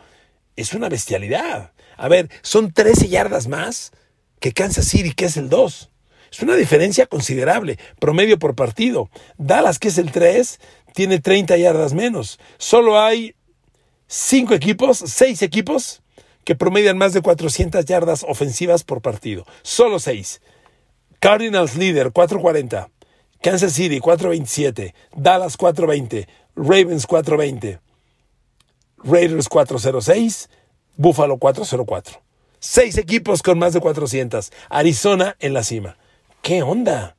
es 0.56 0.74
una 0.74 0.90
bestialidad. 0.90 1.72
A 1.98 2.08
ver, 2.08 2.30
son 2.42 2.74
13 2.74 3.10
yardas 3.10 3.48
más 3.48 3.92
que 4.40 4.54
Kansas 4.54 4.86
City, 4.86 5.14
que 5.14 5.26
es 5.26 5.38
el 5.38 5.50
2. 5.50 5.92
Es 6.32 6.42
una 6.42 6.56
diferencia 6.56 7.06
considerable, 7.06 7.78
promedio 8.00 8.40
por 8.40 8.56
partido. 8.56 9.10
Dallas, 9.38 9.80
que 9.80 9.88
es 9.90 9.98
el 9.98 10.12
3, 10.12 10.60
tiene 10.94 11.20
30 11.20 11.58
yardas 11.58 11.94
menos. 11.94 12.40
Solo 12.58 13.00
hay 13.00 13.36
5 14.08 14.54
equipos, 14.56 14.98
6 14.98 15.44
equipos 15.44 16.02
que 16.44 16.56
promedian 16.56 16.98
más 16.98 17.14
de 17.14 17.22
400 17.22 17.86
yardas 17.86 18.26
ofensivas 18.28 18.84
por 18.84 19.02
partido. 19.02 19.46
Solo 19.62 20.00
6. 20.00 20.42
Cardinals 21.20 21.76
líder, 21.76 22.12
440. 22.12 22.90
Kansas 23.42 23.74
City, 23.74 24.00
427. 24.00 24.94
Dallas, 25.16 25.58
420. 25.58 26.28
Ravens, 26.56 27.06
420. 27.06 27.80
Raiders, 29.04 29.48
406. 29.48 30.50
Buffalo 30.96 31.38
404. 31.38 32.22
Seis 32.60 32.98
equipos 32.98 33.44
con 33.44 33.60
más 33.60 33.74
de 33.74 33.80
400. 33.80 34.52
Arizona 34.70 35.36
en 35.40 35.54
la 35.54 35.64
cima. 35.64 35.98
¿Qué 36.42 36.64
onda? 36.64 37.16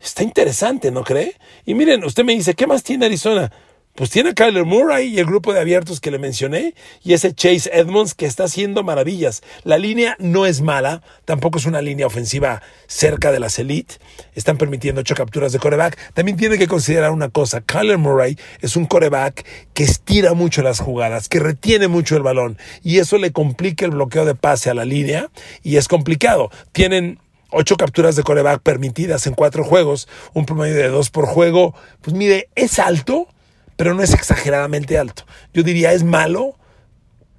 Está 0.00 0.22
interesante, 0.22 0.90
¿no 0.90 1.02
cree? 1.02 1.34
Y 1.64 1.74
miren, 1.74 2.04
usted 2.04 2.24
me 2.24 2.34
dice, 2.34 2.54
¿qué 2.54 2.66
más 2.66 2.82
tiene 2.82 3.06
Arizona? 3.06 3.50
Pues 3.94 4.10
tiene 4.10 4.30
a 4.30 4.34
Kyler 4.34 4.64
Murray 4.64 5.06
y 5.06 5.20
el 5.20 5.26
grupo 5.26 5.52
de 5.52 5.60
abiertos 5.60 6.00
que 6.00 6.10
le 6.10 6.18
mencioné 6.18 6.74
y 7.04 7.12
ese 7.12 7.32
Chase 7.32 7.70
Edmonds 7.72 8.14
que 8.14 8.26
está 8.26 8.42
haciendo 8.42 8.82
maravillas. 8.82 9.44
La 9.62 9.78
línea 9.78 10.16
no 10.18 10.46
es 10.46 10.62
mala, 10.62 11.00
tampoco 11.24 11.58
es 11.58 11.66
una 11.66 11.80
línea 11.80 12.04
ofensiva 12.04 12.60
cerca 12.88 13.30
de 13.30 13.38
las 13.38 13.56
elite. 13.60 13.94
Están 14.34 14.58
permitiendo 14.58 15.02
ocho 15.02 15.14
capturas 15.14 15.52
de 15.52 15.60
coreback. 15.60 16.12
También 16.12 16.36
tiene 16.36 16.58
que 16.58 16.66
considerar 16.66 17.12
una 17.12 17.28
cosa, 17.28 17.60
Kyler 17.60 17.98
Murray 17.98 18.36
es 18.60 18.74
un 18.74 18.86
coreback 18.86 19.46
que 19.74 19.84
estira 19.84 20.34
mucho 20.34 20.62
las 20.62 20.80
jugadas, 20.80 21.28
que 21.28 21.38
retiene 21.38 21.86
mucho 21.86 22.16
el 22.16 22.24
balón 22.24 22.58
y 22.82 22.98
eso 22.98 23.16
le 23.16 23.30
complica 23.30 23.84
el 23.84 23.92
bloqueo 23.92 24.24
de 24.24 24.34
pase 24.34 24.70
a 24.70 24.74
la 24.74 24.84
línea 24.84 25.30
y 25.62 25.76
es 25.76 25.86
complicado. 25.86 26.50
Tienen 26.72 27.20
ocho 27.50 27.76
capturas 27.76 28.16
de 28.16 28.24
coreback 28.24 28.60
permitidas 28.60 29.28
en 29.28 29.34
cuatro 29.34 29.62
juegos, 29.62 30.08
un 30.32 30.46
promedio 30.46 30.74
de 30.74 30.88
dos 30.88 31.10
por 31.10 31.26
juego. 31.26 31.76
Pues 32.00 32.16
mire, 32.16 32.48
es 32.56 32.80
alto 32.80 33.28
pero 33.76 33.94
no 33.94 34.02
es 34.02 34.14
exageradamente 34.14 34.98
alto. 34.98 35.24
Yo 35.52 35.62
diría 35.62 35.92
es 35.92 36.04
malo, 36.04 36.56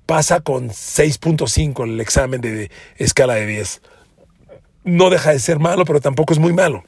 pasa 0.06 0.42
con 0.42 0.70
6.5 0.70 1.84
en 1.84 1.90
el 1.92 2.02
examen 2.02 2.42
de, 2.42 2.72
escala 2.98 3.36
de 3.36 3.46
10. 3.46 3.82
No 4.84 5.10
deja 5.10 5.32
de 5.32 5.40
ser 5.40 5.60
malo, 5.60 5.86
pero 5.86 6.02
tampoco 6.02 6.34
es 6.34 6.40
muy 6.40 6.54
malo. 6.54 6.84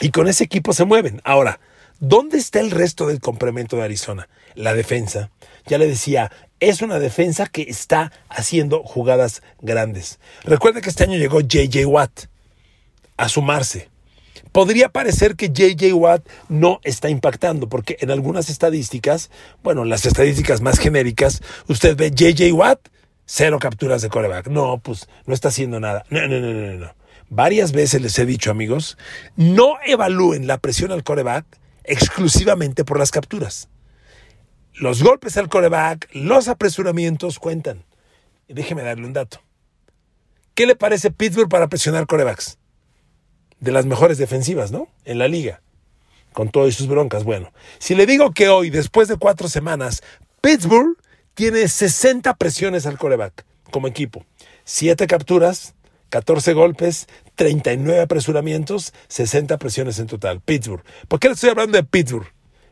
Y 0.00 0.10
con 0.10 0.28
ese 0.28 0.44
equipo 0.44 0.72
se 0.72 0.84
mueven. 0.84 1.20
Ahora, 1.24 1.60
¿dónde 2.00 2.38
está 2.38 2.60
el 2.60 2.70
resto 2.70 3.06
del 3.06 3.20
complemento 3.20 3.76
de 3.76 3.84
Arizona? 3.84 4.28
La 4.54 4.74
defensa. 4.74 5.30
Ya 5.66 5.78
le 5.78 5.86
decía, 5.86 6.32
es 6.58 6.82
una 6.82 6.98
defensa 6.98 7.46
que 7.46 7.62
está 7.62 8.10
haciendo 8.28 8.82
jugadas 8.82 9.42
grandes. 9.60 10.18
Recuerda 10.42 10.80
que 10.80 10.88
este 10.88 11.04
año 11.04 11.18
llegó 11.18 11.40
JJ 11.40 11.84
Watt 11.86 12.26
a 13.16 13.28
sumarse 13.28 13.89
podría 14.52 14.88
parecer 14.88 15.36
que 15.36 15.48
JJ 15.48 15.92
Watt 15.94 16.26
no 16.48 16.80
está 16.84 17.08
impactando, 17.08 17.68
porque 17.68 17.96
en 18.00 18.10
algunas 18.10 18.50
estadísticas, 18.50 19.30
bueno, 19.62 19.84
las 19.84 20.06
estadísticas 20.06 20.60
más 20.60 20.78
genéricas, 20.78 21.42
usted 21.68 21.96
ve 21.96 22.10
JJ 22.10 22.52
Watt, 22.52 22.88
cero 23.26 23.58
capturas 23.60 24.02
de 24.02 24.08
coreback. 24.08 24.48
No, 24.48 24.78
pues 24.78 25.08
no 25.26 25.34
está 25.34 25.48
haciendo 25.48 25.80
nada. 25.80 26.04
No, 26.10 26.26
no, 26.26 26.40
no, 26.40 26.52
no, 26.52 26.72
no. 26.74 26.94
Varias 27.28 27.70
veces 27.72 28.02
les 28.02 28.18
he 28.18 28.26
dicho, 28.26 28.50
amigos, 28.50 28.98
no 29.36 29.76
evalúen 29.86 30.48
la 30.48 30.58
presión 30.58 30.90
al 30.90 31.04
coreback 31.04 31.46
exclusivamente 31.84 32.84
por 32.84 32.98
las 32.98 33.12
capturas. 33.12 33.68
Los 34.74 35.02
golpes 35.02 35.36
al 35.36 35.48
coreback, 35.48 36.08
los 36.12 36.48
apresuramientos 36.48 37.38
cuentan. 37.38 37.84
Déjeme 38.48 38.82
darle 38.82 39.06
un 39.06 39.12
dato. 39.12 39.42
¿Qué 40.54 40.66
le 40.66 40.74
parece 40.74 41.10
Pittsburgh 41.10 41.48
para 41.48 41.68
presionar 41.68 42.06
corebacks? 42.06 42.58
De 43.60 43.72
las 43.72 43.86
mejores 43.86 44.18
defensivas, 44.18 44.72
¿no? 44.72 44.88
En 45.04 45.18
la 45.18 45.28
liga. 45.28 45.60
Con 46.32 46.48
todas 46.48 46.74
sus 46.74 46.86
broncas. 46.86 47.24
Bueno, 47.24 47.52
si 47.78 47.94
le 47.94 48.06
digo 48.06 48.32
que 48.32 48.48
hoy, 48.48 48.70
después 48.70 49.08
de 49.08 49.16
cuatro 49.16 49.48
semanas, 49.48 50.02
Pittsburgh 50.40 50.96
tiene 51.34 51.68
60 51.68 52.34
presiones 52.34 52.86
al 52.86 52.98
coreback 52.98 53.44
como 53.70 53.88
equipo. 53.88 54.24
Siete 54.64 55.06
capturas, 55.06 55.74
14 56.10 56.52
golpes, 56.54 57.06
39 57.36 58.00
apresuramientos, 58.00 58.92
60 59.08 59.58
presiones 59.58 59.98
en 59.98 60.06
total. 60.06 60.40
Pittsburgh. 60.40 60.82
¿Por 61.08 61.20
qué 61.20 61.28
le 61.28 61.34
estoy 61.34 61.50
hablando 61.50 61.76
de 61.76 61.84
Pittsburgh? 61.84 62.26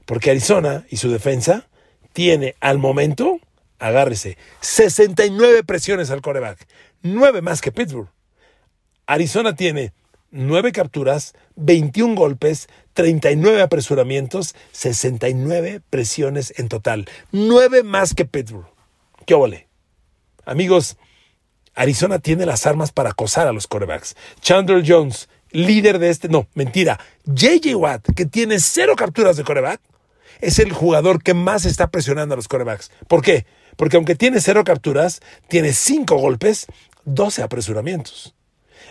Porque 0.04 0.30
Arizona 0.30 0.84
y 0.90 0.96
su 0.96 1.10
defensa 1.10 1.68
tiene 2.12 2.56
al 2.60 2.78
momento, 2.78 3.38
agárrese, 3.78 4.38
69 4.60 5.64
presiones 5.64 6.10
al 6.10 6.22
coreback. 6.22 6.66
9 7.02 7.42
más 7.42 7.60
que 7.60 7.72
Pittsburgh. 7.72 8.08
Arizona 9.06 9.54
tiene 9.54 9.92
9 10.30 10.72
capturas, 10.72 11.34
21 11.56 12.14
golpes, 12.14 12.68
39 12.92 13.62
apresuramientos, 13.62 14.54
69 14.72 15.80
presiones 15.88 16.52
en 16.58 16.68
total. 16.68 17.08
9 17.32 17.82
más 17.82 18.14
que 18.14 18.24
Pittsburgh. 18.24 18.66
¿Qué 19.26 19.34
ole? 19.34 19.68
Amigos, 20.44 20.96
Arizona 21.74 22.18
tiene 22.18 22.46
las 22.46 22.66
armas 22.66 22.92
para 22.92 23.10
acosar 23.10 23.46
a 23.46 23.52
los 23.52 23.66
corebacks. 23.66 24.16
Chandler 24.40 24.82
Jones, 24.86 25.28
líder 25.50 25.98
de 25.98 26.10
este, 26.10 26.28
no, 26.28 26.48
mentira. 26.54 26.98
JJ 27.24 27.74
Watt, 27.76 28.08
que 28.14 28.26
tiene 28.26 28.58
cero 28.58 28.94
capturas 28.96 29.36
de 29.36 29.44
coreback, 29.44 29.80
es 30.40 30.58
el 30.58 30.72
jugador 30.72 31.22
que 31.22 31.34
más 31.34 31.64
está 31.64 31.90
presionando 31.90 32.34
a 32.34 32.36
los 32.36 32.48
corebacks. 32.48 32.90
¿Por 33.06 33.22
qué? 33.22 33.46
Porque 33.76 33.96
aunque 33.96 34.14
tiene 34.14 34.40
cero 34.40 34.64
capturas, 34.64 35.20
tiene 35.48 35.72
cinco 35.72 36.16
golpes, 36.16 36.66
12 37.04 37.42
apresuramientos. 37.42 38.34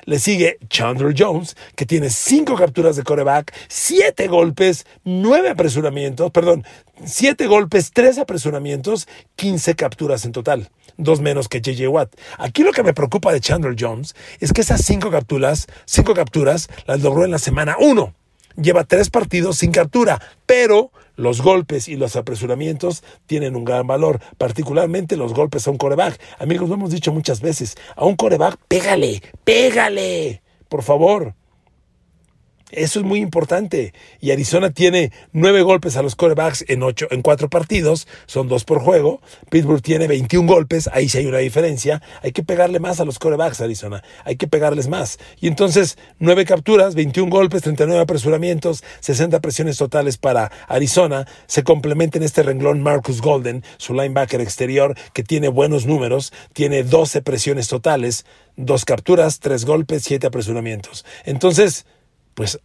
Le 0.08 0.20
sigue 0.20 0.58
Chandler 0.70 1.14
Jones, 1.16 1.58
que 1.76 1.86
tiene 1.86 2.10
cinco 2.10 2.56
capturas 2.56 2.96
de 2.96 3.04
coreback, 3.04 3.54
siete 3.68 4.30
golpes, 4.30 4.86
nueve 5.04 5.50
apresuramientos, 5.50 6.32
perdón, 6.32 6.64
siete 7.04 7.46
golpes, 7.46 7.92
tres 7.92 8.18
apresuramientos, 8.18 9.06
15 9.36 9.76
capturas 9.76 10.24
en 10.24 10.32
total. 10.32 10.70
Dos 10.96 11.20
menos 11.20 11.50
que 11.50 11.60
JJ 11.60 11.90
Watt. 11.90 12.16
Aquí 12.38 12.64
lo 12.64 12.72
que 12.72 12.84
me 12.84 12.94
preocupa 12.94 13.34
de 13.34 13.42
Chandler 13.42 13.76
Jones 13.78 14.16
es 14.40 14.54
que 14.54 14.62
esas 14.62 14.82
cinco 14.82 15.12
capturas, 15.12 15.68
cinco 15.84 16.14
capturas 16.14 16.70
las 16.86 17.02
logró 17.02 17.26
en 17.26 17.32
la 17.32 17.38
semana 17.38 17.76
uno 17.78 18.14
lleva 18.62 18.84
tres 18.84 19.10
partidos 19.10 19.58
sin 19.58 19.72
captura, 19.72 20.22
pero 20.46 20.92
los 21.18 21.42
golpes 21.42 21.90
y 21.90 21.98
los 21.98 22.16
apresuramientos 22.16 23.04
tienen 23.26 23.58
un 23.58 23.66
gran 23.66 23.86
valor, 23.86 24.22
particularmente 24.38 25.18
los 25.18 25.34
golpes 25.34 25.68
a 25.68 25.72
un 25.72 25.78
coreback. 25.78 26.18
Amigos, 26.40 26.70
lo 26.70 26.76
hemos 26.76 26.92
dicho 26.92 27.12
muchas 27.12 27.42
veces, 27.42 27.76
a 27.98 28.06
un 28.06 28.16
coreback, 28.16 28.58
pégale, 28.70 29.22
pégale, 29.44 30.42
por 30.70 30.84
favor. 30.84 31.34
Eso 32.72 33.00
es 33.00 33.06
muy 33.06 33.22
importante. 33.22 33.94
Y 34.20 34.32
Arizona 34.32 34.72
tiene 34.72 35.14
nueve 35.32 35.62
golpes 35.62 35.96
a 35.96 36.02
los 36.02 36.16
corebacks 36.18 36.66
en, 36.68 36.84
ocho, 36.84 37.08
en 37.12 37.22
cuatro 37.22 37.50
partidos, 37.50 38.10
son 38.26 38.50
dos 38.50 38.66
por 38.66 38.80
juego. 38.80 39.22
Pittsburgh 39.50 39.82
tiene 39.82 40.08
21 40.08 40.52
golpes, 40.52 40.90
ahí 40.92 41.08
sí 41.08 41.20
hay 41.20 41.28
una 41.28 41.38
diferencia. 41.38 42.02
Hay 42.22 42.34
que 42.34 42.44
pegarle 42.44 42.82
más 42.82 43.00
a 43.00 43.06
los 43.06 43.20
corebacks, 43.20 43.62
Arizona. 43.62 44.04
Hay 44.26 44.36
que 44.36 44.48
pegarles 44.48 44.90
más. 44.90 45.18
Y 45.40 45.48
entonces, 45.48 45.98
nueve 46.20 46.44
capturas, 46.44 46.94
21 46.94 47.32
golpes, 47.32 47.62
39 47.62 48.02
apresuramientos, 48.02 48.84
60 49.00 49.40
presiones 49.40 49.78
totales 49.78 50.18
para 50.18 50.52
Arizona. 50.68 51.26
Se 51.46 51.64
complementa 51.64 52.18
en 52.18 52.24
este 52.24 52.44
renglón 52.44 52.82
Marcus 52.82 53.22
Golden, 53.22 53.64
su 53.78 53.94
linebacker 53.94 54.42
exterior, 54.42 54.94
que 55.14 55.24
tiene 55.24 55.48
buenos 55.48 55.86
números, 55.86 56.34
tiene 56.52 56.84
12 56.84 57.22
presiones 57.22 57.70
totales, 57.70 58.26
dos 58.58 58.84
capturas, 58.84 59.40
tres 59.40 59.64
golpes, 59.64 60.04
siete 60.04 60.28
apresuramientos. 60.28 61.06
Entonces, 61.24 61.86
pues 62.38 62.60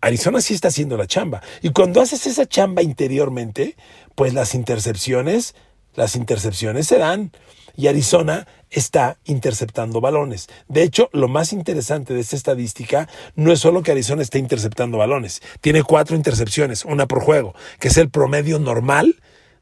Arizona 0.00 0.40
sí 0.40 0.54
está 0.54 0.68
haciendo 0.68 0.96
la 0.96 1.06
chamba. 1.06 1.42
Y 1.60 1.72
cuando 1.72 2.00
haces 2.00 2.26
esa 2.26 2.46
chamba 2.46 2.80
interiormente, 2.80 3.76
pues 4.14 4.32
las 4.32 4.54
intercepciones, 4.54 5.54
las 5.94 6.16
intercepciones 6.16 6.86
se 6.86 6.96
dan. 6.96 7.30
Y 7.76 7.88
Arizona 7.88 8.48
está 8.70 9.18
interceptando 9.26 10.00
balones. 10.00 10.48
De 10.68 10.84
hecho, 10.84 11.10
lo 11.12 11.28
más 11.28 11.52
interesante 11.52 12.14
de 12.14 12.20
esta 12.20 12.34
estadística 12.34 13.10
no 13.34 13.52
es 13.52 13.60
solo 13.60 13.82
que 13.82 13.90
Arizona 13.90 14.22
esté 14.22 14.38
interceptando 14.38 14.96
balones. 14.96 15.42
Tiene 15.60 15.82
cuatro 15.82 16.16
intercepciones, 16.16 16.86
una 16.86 17.06
por 17.06 17.20
juego, 17.20 17.54
que 17.78 17.88
es 17.88 17.98
el 17.98 18.08
promedio 18.08 18.58
normal 18.58 19.16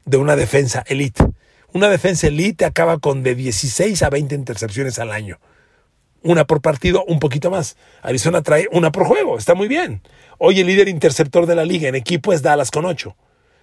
de 0.05 0.15
una 0.15 0.37
defensa 0.37 0.85
elite. 0.87 1.21
Una 1.73 1.89
defensa 1.89 2.27
elite 2.27 2.63
acaba 2.63 2.97
con 2.99 3.23
de 3.23 3.35
16 3.35 4.03
a 4.03 4.09
20 4.09 4.35
intercepciones 4.35 4.99
al 4.99 5.11
año 5.11 5.37
una 6.23 6.45
por 6.45 6.61
partido, 6.61 7.03
un 7.05 7.19
poquito 7.19 7.49
más. 7.51 7.77
Arizona 8.01 8.41
trae 8.41 8.67
una 8.71 8.91
por 8.91 9.05
juego, 9.05 9.37
está 9.37 9.55
muy 9.55 9.67
bien. 9.67 10.01
Hoy 10.37 10.59
el 10.59 10.67
líder 10.67 10.87
interceptor 10.87 11.45
de 11.45 11.55
la 11.55 11.65
liga 11.65 11.87
en 11.87 11.95
equipo 11.95 12.33
es 12.33 12.41
Dallas 12.41 12.71
con 12.71 12.85
8. 12.85 13.15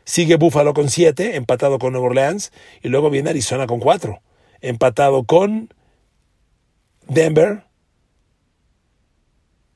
Sigue 0.04 0.36
Buffalo 0.36 0.72
con 0.72 0.88
7, 0.88 1.36
empatado 1.36 1.78
con 1.78 1.92
Nueva 1.92 2.06
Orleans. 2.08 2.52
Y 2.82 2.88
luego 2.88 3.10
viene 3.10 3.30
Arizona 3.30 3.66
con 3.66 3.80
4, 3.80 4.20
empatado 4.60 5.24
con 5.24 5.68
Denver 7.08 7.64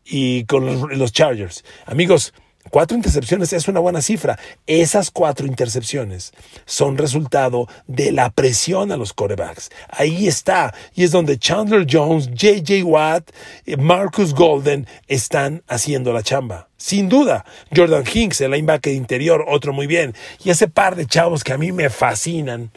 y 0.04 0.44
con 0.44 0.98
los, 0.98 1.12
Chargers. 1.12 1.64
Amigos, 1.86 2.34
Cuatro 2.70 2.96
intercepciones 2.96 3.52
es 3.52 3.66
una 3.66 3.80
buena 3.80 4.00
cifra. 4.00 4.38
Esas 4.66 5.10
cuatro 5.10 5.46
intercepciones 5.46 6.32
son 6.66 6.96
resultado 6.96 7.66
de 7.88 8.12
la 8.12 8.30
presión 8.30 8.92
a 8.92 8.96
los 8.96 9.12
corebacks. 9.12 9.70
Ahí 9.88 10.28
está. 10.28 10.72
Y 10.94 11.02
es 11.02 11.10
donde 11.10 11.38
Chandler 11.38 11.84
Jones, 11.90 12.30
JJ 12.30 12.84
Watt, 12.84 13.30
Marcus 13.76 14.34
Golden 14.34 14.86
están 15.08 15.64
haciendo 15.66 16.12
la 16.12 16.22
chamba. 16.22 16.68
Sin 16.76 17.08
duda. 17.08 17.44
Jordan 17.74 18.04
Hinks, 18.10 18.40
el 18.40 18.52
linebacker 18.52 18.94
interior, 18.94 19.44
otro 19.48 19.72
muy 19.72 19.88
bien. 19.88 20.14
Y 20.44 20.50
ese 20.50 20.68
par 20.68 20.94
de 20.94 21.06
chavos 21.06 21.42
que 21.42 21.52
a 21.52 21.58
mí 21.58 21.72
me 21.72 21.90
fascinan. 21.90 22.70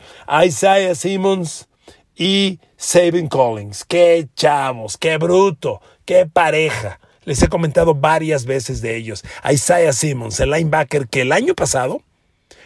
Isaiah 0.43 0.95
Simmons 0.95 1.67
y 2.15 2.59
Sabin 2.77 3.27
Collins. 3.27 3.85
Qué 3.85 4.27
chavos, 4.35 4.97
qué 4.97 5.17
bruto, 5.17 5.81
qué 6.03 6.25
pareja. 6.25 7.00
Les 7.25 7.42
he 7.42 7.48
comentado 7.48 7.96
varias 7.96 8.46
veces 8.46 8.82
de 8.82 8.96
ellos. 8.96 9.24
Isaiah 9.50 9.94
Simmons, 9.94 10.39
el 10.39 10.51
linebacker 10.51 11.08
que 11.08 11.22
el 11.22 11.32
año 11.32 11.53
pasado 11.53 12.01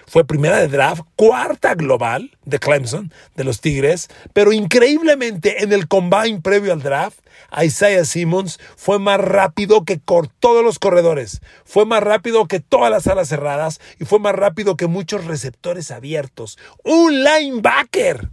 fue 0.07 0.25
primera 0.25 0.57
de 0.57 0.69
draft, 0.69 1.01
cuarta 1.17 1.75
global 1.75 2.31
de 2.45 2.59
Clemson, 2.59 3.11
de 3.35 3.43
los 3.43 3.59
Tigres, 3.59 4.07
pero 4.31 4.53
increíblemente 4.53 5.63
en 5.63 5.73
el 5.73 5.89
combine 5.89 6.39
previo 6.41 6.71
al 6.71 6.81
draft, 6.81 7.19
Isaiah 7.61 8.05
Simmons 8.05 8.57
fue 8.77 8.99
más 8.99 9.19
rápido 9.19 9.83
que 9.83 9.97
todos 9.97 10.63
los 10.63 10.79
corredores, 10.79 11.41
fue 11.65 11.85
más 11.85 12.01
rápido 12.01 12.47
que 12.47 12.61
todas 12.61 12.89
las 12.89 13.07
alas 13.07 13.27
cerradas 13.27 13.81
y 13.99 14.05
fue 14.05 14.19
más 14.19 14.33
rápido 14.33 14.77
que 14.77 14.87
muchos 14.87 15.25
receptores 15.25 15.91
abiertos. 15.91 16.57
Un 16.83 17.23
linebacker. 17.23 18.29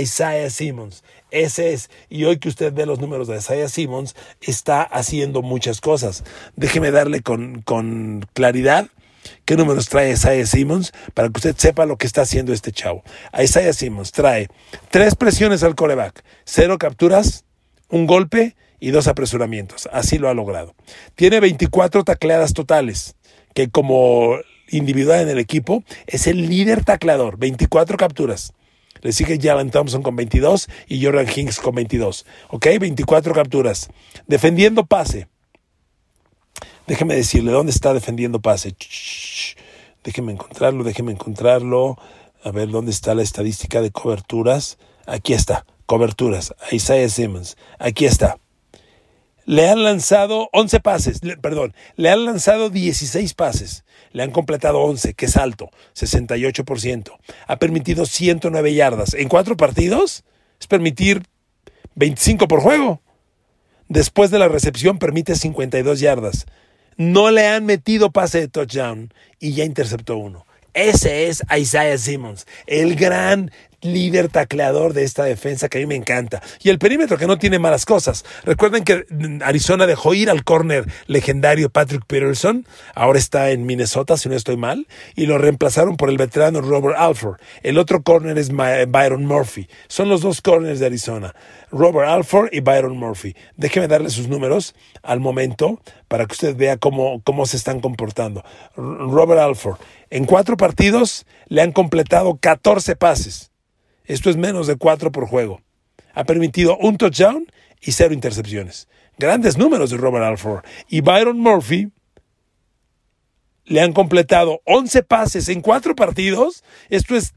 Isaiah 0.00 0.50
Simmons. 0.50 1.04
Ese 1.30 1.72
es. 1.72 1.90
Y 2.08 2.24
hoy 2.24 2.38
que 2.38 2.48
usted 2.48 2.72
ve 2.72 2.86
los 2.86 3.00
números 3.00 3.28
de 3.28 3.36
Isaiah 3.36 3.68
Simmons, 3.68 4.16
está 4.40 4.82
haciendo 4.82 5.42
muchas 5.42 5.80
cosas. 5.80 6.24
Déjeme 6.56 6.90
darle 6.90 7.22
con, 7.22 7.62
con 7.62 8.26
claridad 8.34 8.88
qué 9.44 9.56
números 9.56 9.88
trae 9.88 10.12
Isaiah 10.12 10.46
Simmons 10.46 10.92
para 11.14 11.28
que 11.28 11.38
usted 11.38 11.56
sepa 11.56 11.86
lo 11.86 11.96
que 11.96 12.06
está 12.06 12.22
haciendo 12.22 12.52
este 12.52 12.72
chavo. 12.72 13.02
Isaiah 13.38 13.72
Simmons 13.72 14.12
trae 14.12 14.48
tres 14.90 15.14
presiones 15.14 15.62
al 15.62 15.74
coreback, 15.74 16.24
cero 16.44 16.78
capturas, 16.78 17.44
un 17.88 18.06
golpe 18.06 18.56
y 18.80 18.90
dos 18.90 19.08
apresuramientos. 19.08 19.88
Así 19.92 20.18
lo 20.18 20.28
ha 20.28 20.34
logrado. 20.34 20.74
Tiene 21.14 21.40
24 21.40 22.04
tacleadas 22.04 22.54
totales, 22.54 23.16
que 23.54 23.70
como 23.70 24.36
individual 24.70 25.20
en 25.20 25.28
el 25.30 25.38
equipo 25.38 25.82
es 26.06 26.26
el 26.26 26.48
líder 26.48 26.84
tacleador, 26.84 27.38
24 27.38 27.96
capturas. 27.96 28.52
Le 29.02 29.12
sigue 29.12 29.38
Jalen 29.40 29.70
Thompson 29.70 30.02
con 30.02 30.16
22 30.16 30.68
y 30.88 31.04
Jordan 31.04 31.26
Hinks 31.34 31.60
con 31.60 31.74
22. 31.74 32.26
¿Ok? 32.50 32.66
24 32.80 33.34
capturas. 33.34 33.88
Defendiendo 34.26 34.86
pase. 34.86 35.28
Déjeme 36.86 37.14
decirle, 37.14 37.52
¿dónde 37.52 37.70
está 37.70 37.92
defendiendo 37.92 38.40
pase? 38.40 38.74
Déjeme 40.04 40.32
encontrarlo, 40.32 40.84
déjeme 40.84 41.12
encontrarlo. 41.12 41.98
A 42.42 42.50
ver, 42.50 42.70
¿dónde 42.70 42.90
está 42.90 43.14
la 43.14 43.22
estadística 43.22 43.82
de 43.82 43.90
coberturas? 43.90 44.78
Aquí 45.06 45.34
está, 45.34 45.66
coberturas. 45.86 46.54
Isaiah 46.72 47.08
Simmons. 47.08 47.56
Aquí 47.78 48.06
está. 48.06 48.38
Le 49.48 49.66
han 49.66 49.82
lanzado 49.82 50.50
11 50.52 50.80
pases, 50.80 51.20
perdón, 51.40 51.72
le 51.96 52.10
han 52.10 52.26
lanzado 52.26 52.68
16 52.68 53.32
pases. 53.32 53.82
Le 54.12 54.22
han 54.22 54.30
completado 54.30 54.80
11, 54.80 55.14
que 55.14 55.24
es 55.24 55.38
alto, 55.38 55.70
68%. 55.94 57.16
Ha 57.46 57.58
permitido 57.58 58.04
109 58.04 58.74
yardas. 58.74 59.14
En 59.14 59.30
cuatro 59.30 59.56
partidos 59.56 60.24
es 60.60 60.66
permitir 60.66 61.22
25 61.94 62.46
por 62.46 62.60
juego. 62.60 63.00
Después 63.88 64.30
de 64.30 64.38
la 64.38 64.48
recepción 64.48 64.98
permite 64.98 65.34
52 65.34 65.98
yardas. 65.98 66.44
No 66.98 67.30
le 67.30 67.46
han 67.46 67.64
metido 67.64 68.12
pase 68.12 68.40
de 68.40 68.48
touchdown 68.48 69.14
y 69.40 69.54
ya 69.54 69.64
interceptó 69.64 70.18
uno. 70.18 70.44
Ese 70.74 71.28
es 71.28 71.42
Isaiah 71.58 71.96
Simmons, 71.96 72.46
el 72.66 72.96
gran 72.96 73.50
líder 73.80 74.28
tacleador 74.28 74.92
de 74.92 75.04
esta 75.04 75.24
defensa 75.24 75.68
que 75.68 75.78
a 75.78 75.80
mí 75.80 75.86
me 75.86 75.94
encanta. 75.94 76.42
Y 76.62 76.70
el 76.70 76.78
perímetro 76.78 77.16
que 77.16 77.26
no 77.26 77.38
tiene 77.38 77.58
malas 77.58 77.86
cosas. 77.86 78.24
Recuerden 78.44 78.84
que 78.84 79.04
Arizona 79.42 79.86
dejó 79.86 80.14
ir 80.14 80.30
al 80.30 80.44
corner 80.44 80.90
legendario 81.06 81.70
Patrick 81.70 82.04
Peterson, 82.06 82.66
ahora 82.94 83.18
está 83.18 83.50
en 83.50 83.66
Minnesota 83.66 84.16
si 84.16 84.28
no 84.28 84.34
estoy 84.34 84.56
mal, 84.56 84.86
y 85.14 85.26
lo 85.26 85.38
reemplazaron 85.38 85.96
por 85.96 86.10
el 86.10 86.16
veterano 86.16 86.60
Robert 86.60 86.96
Alford. 86.98 87.40
El 87.62 87.78
otro 87.78 88.02
corner 88.02 88.36
es 88.38 88.50
Byron 88.50 89.26
Murphy. 89.26 89.68
Son 89.86 90.08
los 90.08 90.20
dos 90.20 90.40
corners 90.40 90.80
de 90.80 90.86
Arizona, 90.86 91.34
Robert 91.70 92.08
Alford 92.08 92.48
y 92.52 92.60
Byron 92.60 92.96
Murphy. 92.96 93.36
Déjeme 93.56 93.88
darle 93.88 94.10
sus 94.10 94.28
números 94.28 94.74
al 95.02 95.20
momento 95.20 95.80
para 96.08 96.26
que 96.26 96.32
usted 96.32 96.56
vea 96.56 96.78
cómo, 96.78 97.22
cómo 97.22 97.46
se 97.46 97.56
están 97.56 97.80
comportando. 97.80 98.44
Robert 98.76 99.40
Alford, 99.40 99.78
en 100.10 100.24
cuatro 100.24 100.56
partidos 100.56 101.26
le 101.46 101.62
han 101.62 101.72
completado 101.72 102.38
14 102.40 102.96
pases. 102.96 103.50
Esto 104.08 104.30
es 104.30 104.38
menos 104.38 104.66
de 104.66 104.76
cuatro 104.76 105.12
por 105.12 105.26
juego. 105.26 105.60
Ha 106.14 106.24
permitido 106.24 106.78
un 106.78 106.96
touchdown 106.96 107.46
y 107.80 107.92
cero 107.92 108.14
intercepciones. 108.14 108.88
Grandes 109.18 109.58
números 109.58 109.90
de 109.90 109.98
Robert 109.98 110.24
Alford. 110.24 110.64
Y 110.88 111.02
Byron 111.02 111.38
Murphy 111.38 111.92
le 113.66 113.82
han 113.82 113.92
completado 113.92 114.62
11 114.64 115.02
pases 115.02 115.50
en 115.50 115.60
cuatro 115.60 115.94
partidos. 115.94 116.64
Esto 116.88 117.16
es 117.16 117.34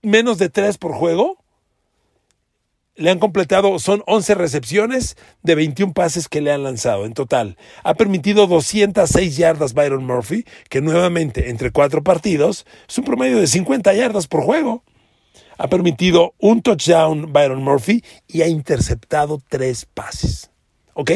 menos 0.00 0.38
de 0.38 0.48
tres 0.48 0.78
por 0.78 0.94
juego. 0.94 1.38
Le 2.94 3.10
han 3.10 3.18
completado, 3.18 3.80
son 3.80 4.04
11 4.06 4.34
recepciones 4.36 5.16
de 5.42 5.56
21 5.56 5.92
pases 5.92 6.28
que 6.28 6.40
le 6.40 6.52
han 6.52 6.62
lanzado 6.62 7.04
en 7.04 7.14
total. 7.14 7.56
Ha 7.82 7.94
permitido 7.94 8.46
206 8.46 9.36
yardas 9.36 9.74
Byron 9.74 10.06
Murphy, 10.06 10.44
que 10.68 10.82
nuevamente 10.82 11.50
entre 11.50 11.72
cuatro 11.72 12.04
partidos 12.04 12.64
es 12.88 12.98
un 12.98 13.04
promedio 13.04 13.38
de 13.38 13.48
50 13.48 13.92
yardas 13.94 14.28
por 14.28 14.42
juego 14.42 14.84
ha 15.58 15.68
permitido 15.68 16.34
un 16.38 16.62
touchdown 16.62 17.32
Byron 17.32 17.62
Murphy 17.62 18.04
y 18.28 18.42
ha 18.42 18.48
interceptado 18.48 19.40
tres 19.48 19.86
pases. 19.86 20.50
¿Ok? 20.94 21.10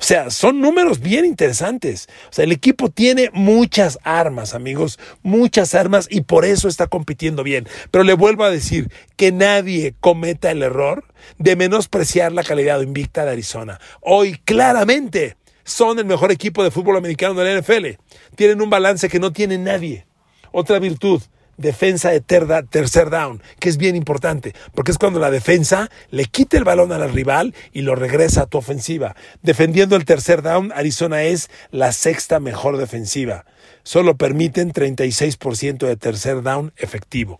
O 0.00 0.02
sea, 0.02 0.30
son 0.30 0.62
números 0.62 1.00
bien 1.00 1.26
interesantes. 1.26 2.08
O 2.30 2.32
sea, 2.32 2.44
el 2.44 2.52
equipo 2.52 2.88
tiene 2.88 3.28
muchas 3.34 3.98
armas, 4.02 4.54
amigos, 4.54 4.98
muchas 5.22 5.74
armas 5.74 6.08
y 6.10 6.22
por 6.22 6.46
eso 6.46 6.68
está 6.68 6.86
compitiendo 6.86 7.42
bien. 7.42 7.68
Pero 7.90 8.02
le 8.02 8.14
vuelvo 8.14 8.44
a 8.44 8.50
decir 8.50 8.90
que 9.16 9.30
nadie 9.30 9.94
cometa 10.00 10.50
el 10.50 10.62
error 10.62 11.04
de 11.36 11.54
menospreciar 11.54 12.32
la 12.32 12.44
calidad 12.44 12.80
invicta 12.80 13.26
de 13.26 13.32
Arizona. 13.32 13.78
Hoy 14.00 14.38
claramente 14.42 15.36
son 15.64 15.98
el 15.98 16.06
mejor 16.06 16.32
equipo 16.32 16.64
de 16.64 16.70
fútbol 16.70 16.96
americano 16.96 17.34
de 17.34 17.52
la 17.52 17.60
NFL. 17.60 18.00
Tienen 18.36 18.62
un 18.62 18.70
balance 18.70 19.10
que 19.10 19.20
no 19.20 19.34
tiene 19.34 19.58
nadie. 19.58 20.06
Otra 20.50 20.78
virtud, 20.78 21.20
defensa 21.60 22.10
de 22.10 22.20
tercer 22.20 23.10
down, 23.10 23.42
que 23.58 23.68
es 23.68 23.76
bien 23.76 23.94
importante, 23.94 24.54
porque 24.74 24.90
es 24.90 24.98
cuando 24.98 25.20
la 25.20 25.30
defensa 25.30 25.90
le 26.10 26.24
quita 26.24 26.56
el 26.56 26.64
balón 26.64 26.92
al 26.92 27.12
rival 27.12 27.54
y 27.72 27.82
lo 27.82 27.94
regresa 27.94 28.42
a 28.42 28.46
tu 28.46 28.58
ofensiva. 28.58 29.14
Defendiendo 29.42 29.96
el 29.96 30.04
tercer 30.04 30.42
down, 30.42 30.72
Arizona 30.74 31.22
es 31.22 31.50
la 31.70 31.92
sexta 31.92 32.40
mejor 32.40 32.78
defensiva. 32.78 33.44
Solo 33.82 34.16
permiten 34.16 34.72
36% 34.72 35.86
de 35.86 35.96
tercer 35.96 36.42
down 36.42 36.72
efectivo. 36.76 37.38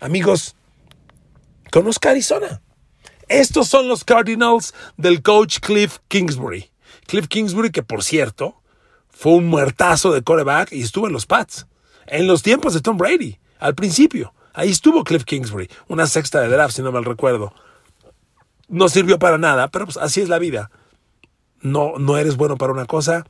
Amigos, 0.00 0.54
conozca 1.70 2.10
Arizona. 2.10 2.60
Estos 3.28 3.68
son 3.68 3.88
los 3.88 4.04
Cardinals 4.04 4.74
del 4.96 5.22
coach 5.22 5.58
Cliff 5.60 5.98
Kingsbury. 6.08 6.70
Cliff 7.06 7.28
Kingsbury, 7.28 7.70
que 7.70 7.82
por 7.82 8.04
cierto, 8.04 8.60
fue 9.08 9.32
un 9.32 9.46
muertazo 9.46 10.12
de 10.12 10.22
coreback 10.22 10.72
y 10.72 10.82
estuvo 10.82 11.06
en 11.06 11.12
los 11.12 11.26
Pats. 11.26 11.66
En 12.06 12.26
los 12.26 12.42
tiempos 12.42 12.74
de 12.74 12.80
Tom 12.80 12.98
Brady 12.98 13.38
al 13.62 13.74
principio. 13.74 14.34
Ahí 14.52 14.70
estuvo 14.70 15.04
Cliff 15.04 15.24
Kingsbury, 15.24 15.70
una 15.88 16.06
sexta 16.06 16.40
de 16.40 16.48
draft, 16.48 16.74
si 16.74 16.82
no 16.82 16.92
mal 16.92 17.04
recuerdo. 17.04 17.54
No 18.68 18.88
sirvió 18.88 19.18
para 19.18 19.38
nada, 19.38 19.68
pero 19.68 19.86
pues 19.86 19.96
así 19.96 20.20
es 20.20 20.28
la 20.28 20.38
vida. 20.38 20.70
No, 21.60 21.94
no 21.98 22.18
eres 22.18 22.36
bueno 22.36 22.56
para 22.56 22.72
una 22.72 22.86
cosa, 22.86 23.24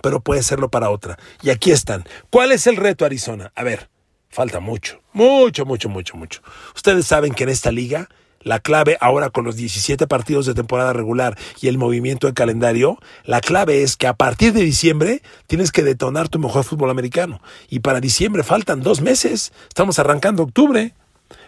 pero 0.00 0.20
puedes 0.20 0.46
serlo 0.46 0.70
para 0.70 0.90
otra. 0.90 1.18
Y 1.42 1.50
aquí 1.50 1.70
están. 1.70 2.04
¿Cuál 2.30 2.52
es 2.52 2.66
el 2.66 2.76
reto, 2.76 3.04
Arizona? 3.04 3.52
A 3.54 3.64
ver, 3.64 3.90
falta 4.30 4.60
mucho, 4.60 5.00
mucho, 5.12 5.66
mucho, 5.66 5.88
mucho, 5.88 6.16
mucho. 6.16 6.40
Ustedes 6.74 7.06
saben 7.06 7.34
que 7.34 7.44
en 7.44 7.50
esta 7.50 7.72
liga 7.72 8.08
la 8.42 8.60
clave 8.60 8.96
ahora 9.00 9.30
con 9.30 9.44
los 9.44 9.56
17 9.56 10.06
partidos 10.06 10.46
de 10.46 10.54
temporada 10.54 10.92
regular 10.92 11.38
y 11.60 11.68
el 11.68 11.78
movimiento 11.78 12.26
de 12.26 12.34
calendario, 12.34 12.98
la 13.24 13.40
clave 13.40 13.82
es 13.82 13.96
que 13.96 14.06
a 14.06 14.14
partir 14.14 14.52
de 14.52 14.62
diciembre 14.62 15.22
tienes 15.46 15.72
que 15.72 15.82
detonar 15.82 16.28
tu 16.28 16.38
mejor 16.38 16.64
fútbol 16.64 16.90
americano. 16.90 17.40
Y 17.68 17.80
para 17.80 18.00
diciembre 18.00 18.42
faltan 18.42 18.82
dos 18.82 19.00
meses. 19.00 19.52
Estamos 19.68 19.98
arrancando 19.98 20.42
octubre. 20.42 20.94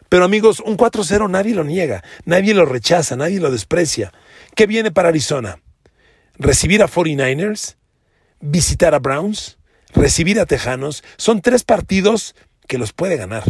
Pero 0.09 0.25
amigos, 0.25 0.61
un 0.61 0.77
4-0 0.77 1.29
nadie 1.31 1.55
lo 1.55 1.65
niega, 1.65 2.05
nadie 2.25 2.55
lo 2.55 2.67
rechaza, 2.67 3.17
nadie 3.17 3.41
lo 3.41 3.51
desprecia. 3.51 4.13
¿Qué 4.55 4.67
viene 4.67 4.93
para 4.93 5.09
Arizona? 5.09 5.59
Recibir 6.37 6.83
a 6.83 6.89
49ers, 6.89 7.77
visitar 8.41 8.95
a 8.95 8.99
Browns, 8.99 9.59
recibir 9.95 10.39
a 10.39 10.47
Tejanos. 10.47 11.03
Son 11.17 11.41
tres 11.41 11.65
partidos 11.65 12.35
que 12.69 12.79
los 12.79 12.93
puede 12.93 13.17
ganar 13.17 13.45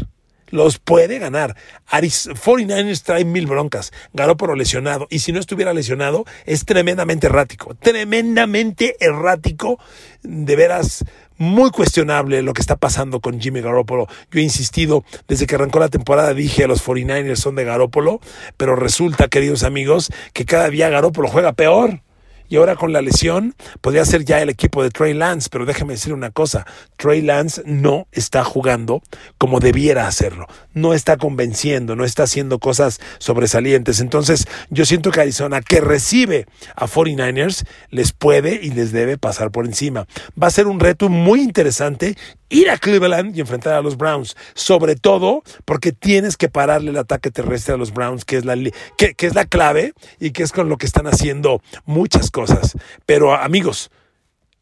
los 0.54 0.78
puede 0.78 1.18
ganar. 1.18 1.56
49ers 1.90 3.02
trae 3.02 3.24
mil 3.24 3.46
broncas. 3.46 3.92
por 4.36 4.56
lesionado. 4.56 5.06
Y 5.10 5.18
si 5.18 5.32
no 5.32 5.40
estuviera 5.40 5.74
lesionado, 5.74 6.24
es 6.46 6.64
tremendamente 6.64 7.26
errático. 7.26 7.74
Tremendamente 7.74 8.96
errático. 9.00 9.78
De 10.22 10.56
veras, 10.56 11.04
muy 11.36 11.70
cuestionable 11.70 12.40
lo 12.42 12.54
que 12.54 12.62
está 12.62 12.76
pasando 12.76 13.20
con 13.20 13.40
Jimmy 13.40 13.60
Garoppolo. 13.60 14.06
Yo 14.30 14.40
he 14.40 14.42
insistido, 14.42 15.04
desde 15.26 15.46
que 15.46 15.56
arrancó 15.56 15.80
la 15.80 15.88
temporada 15.88 16.32
dije 16.34 16.64
a 16.64 16.68
los 16.68 16.86
49ers 16.86 17.36
son 17.36 17.56
de 17.56 17.64
Garoppolo, 17.64 18.20
pero 18.56 18.76
resulta, 18.76 19.28
queridos 19.28 19.64
amigos, 19.64 20.10
que 20.32 20.44
cada 20.44 20.70
día 20.70 20.88
Garoppolo 20.88 21.28
juega 21.28 21.52
peor. 21.52 22.00
Y 22.48 22.56
ahora 22.56 22.76
con 22.76 22.92
la 22.92 23.02
lesión 23.02 23.54
podría 23.80 24.04
ser 24.04 24.24
ya 24.24 24.40
el 24.40 24.50
equipo 24.50 24.82
de 24.82 24.90
Trey 24.90 25.14
Lance, 25.14 25.48
pero 25.50 25.66
déjeme 25.66 25.94
decir 25.94 26.12
una 26.12 26.30
cosa, 26.30 26.66
Trey 26.96 27.22
Lance 27.22 27.62
no 27.64 28.06
está 28.12 28.44
jugando 28.44 29.02
como 29.38 29.60
debiera 29.60 30.06
hacerlo, 30.06 30.46
no 30.72 30.94
está 30.94 31.16
convenciendo, 31.16 31.96
no 31.96 32.04
está 32.04 32.24
haciendo 32.24 32.58
cosas 32.58 33.00
sobresalientes. 33.18 34.00
Entonces 34.00 34.46
yo 34.70 34.84
siento 34.84 35.10
que 35.10 35.20
Arizona, 35.20 35.60
que 35.62 35.80
recibe 35.80 36.46
a 36.76 36.86
49ers, 36.86 37.64
les 37.90 38.12
puede 38.12 38.60
y 38.62 38.70
les 38.70 38.92
debe 38.92 39.18
pasar 39.18 39.50
por 39.50 39.66
encima. 39.66 40.06
Va 40.40 40.48
a 40.48 40.50
ser 40.50 40.66
un 40.66 40.80
reto 40.80 41.08
muy 41.08 41.40
interesante 41.40 42.16
ir 42.48 42.70
a 42.70 42.78
Cleveland 42.78 43.36
y 43.36 43.40
enfrentar 43.40 43.74
a 43.74 43.82
los 43.82 43.96
Browns, 43.96 44.36
sobre 44.54 44.96
todo 44.96 45.42
porque 45.64 45.92
tienes 45.92 46.36
que 46.36 46.48
pararle 46.48 46.90
el 46.90 46.96
ataque 46.98 47.30
terrestre 47.30 47.74
a 47.74 47.76
los 47.76 47.92
Browns, 47.92 48.24
que 48.24 48.36
es 48.36 48.44
la, 48.44 48.56
que, 48.96 49.14
es 49.18 49.34
la 49.34 49.44
clave 49.44 49.94
y 50.20 50.30
que 50.30 50.42
es 50.42 50.52
con 50.52 50.68
lo 50.68 50.76
que 50.76 50.86
están 50.86 51.06
haciendo 51.06 51.62
muchas 51.84 52.30
cosas. 52.30 52.76
Pero 53.06 53.34
amigos, 53.34 53.90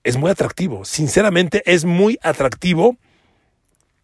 es 0.04 0.16
muy 0.16 0.30
atractivo, 0.30 0.84
sinceramente 0.84 1.62
es 1.66 1.84
muy 1.84 2.18
atractivo 2.22 2.96